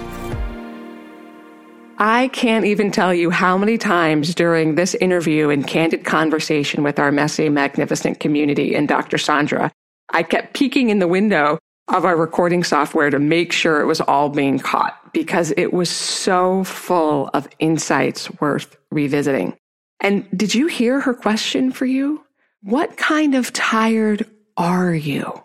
[1.97, 6.97] I can't even tell you how many times during this interview and candid conversation with
[6.97, 9.17] our messy, magnificent community and Dr.
[9.17, 9.69] Saundra,
[10.09, 14.01] I kept peeking in the window of our recording software to make sure it was
[14.01, 19.55] all being caught because it was so full of insights worth revisiting.
[19.99, 22.23] And did you hear her question for you?
[22.63, 24.25] What kind of tired
[24.61, 25.43] are you?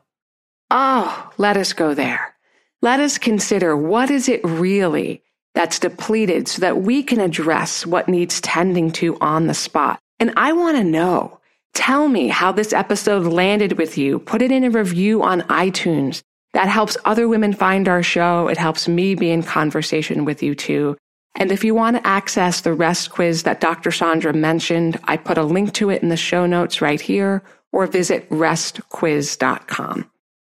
[0.70, 2.36] Oh, let us go there.
[2.82, 5.22] Let us consider what is it really
[5.54, 9.98] that's depleted so that we can address what needs tending to on the spot.
[10.20, 11.40] And I want to know.
[11.72, 14.18] Tell me how this episode landed with you.
[14.18, 16.22] Put it in a review on iTunes.
[16.52, 18.48] That helps other women find our show.
[18.48, 20.96] It helps me be in conversation with you too.
[21.34, 23.90] And if you want to access the rest quiz that Dr.
[23.90, 27.42] Saundra mentioned, I put a link to it in the show notes right here
[27.76, 30.10] or visit restquiz.com.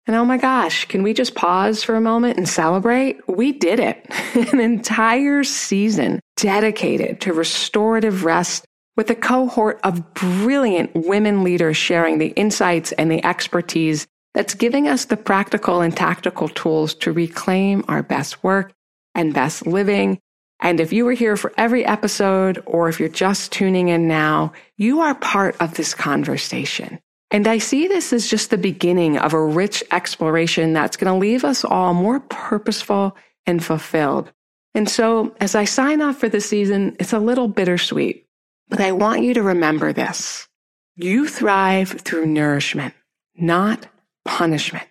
[0.06, 3.18] And oh my gosh, can we just pause for a moment and celebrate?
[3.28, 4.06] We did it.
[4.52, 8.64] An entire season dedicated to restorative rest
[8.96, 14.86] with a cohort of brilliant women leaders sharing the insights and the expertise that's giving
[14.86, 18.72] us the practical and tactical tools to reclaim our best work
[19.16, 20.20] and best living.
[20.60, 24.52] And if you were here for every episode, or if you're just tuning in now,
[24.76, 27.00] you are part of this conversation.
[27.30, 31.18] And I see this as just the beginning of a rich exploration that's going to
[31.18, 33.16] leave us all more purposeful
[33.46, 34.32] and fulfilled.
[34.74, 38.26] And so as I sign off for the season, it's a little bittersweet,
[38.68, 40.48] but I want you to remember this.
[40.96, 42.94] You thrive through nourishment,
[43.36, 43.86] not
[44.24, 44.86] punishment.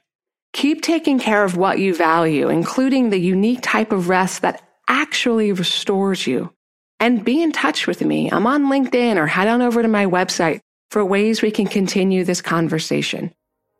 [0.53, 5.51] Keep taking care of what you value, including the unique type of rest that actually
[5.51, 6.53] restores you.
[6.99, 8.31] And be in touch with me.
[8.31, 12.23] I'm on LinkedIn or head on over to my website for ways we can continue
[12.23, 13.33] this conversation.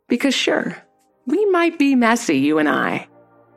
[0.10, 0.78] Because sure,
[1.26, 3.08] we might be messy, you and I.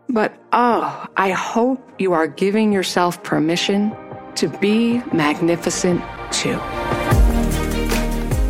[0.09, 3.95] But oh, I hope you are giving yourself permission
[4.37, 6.59] to be magnificent too.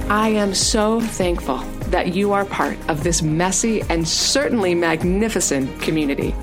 [0.09, 1.59] I am so thankful
[1.91, 6.35] that you are part of this messy and certainly magnificent community.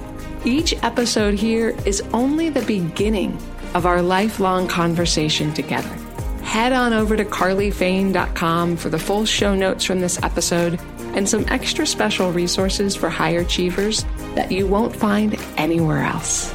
[0.45, 3.37] Each episode here is only the beginning
[3.73, 6.06] of our lifelong conversation together
[6.47, 10.79] head on over to carlyfane.com for the full show notes from this episode
[11.13, 16.53] and some extra special resources for high achievers that you won't find anywhere else.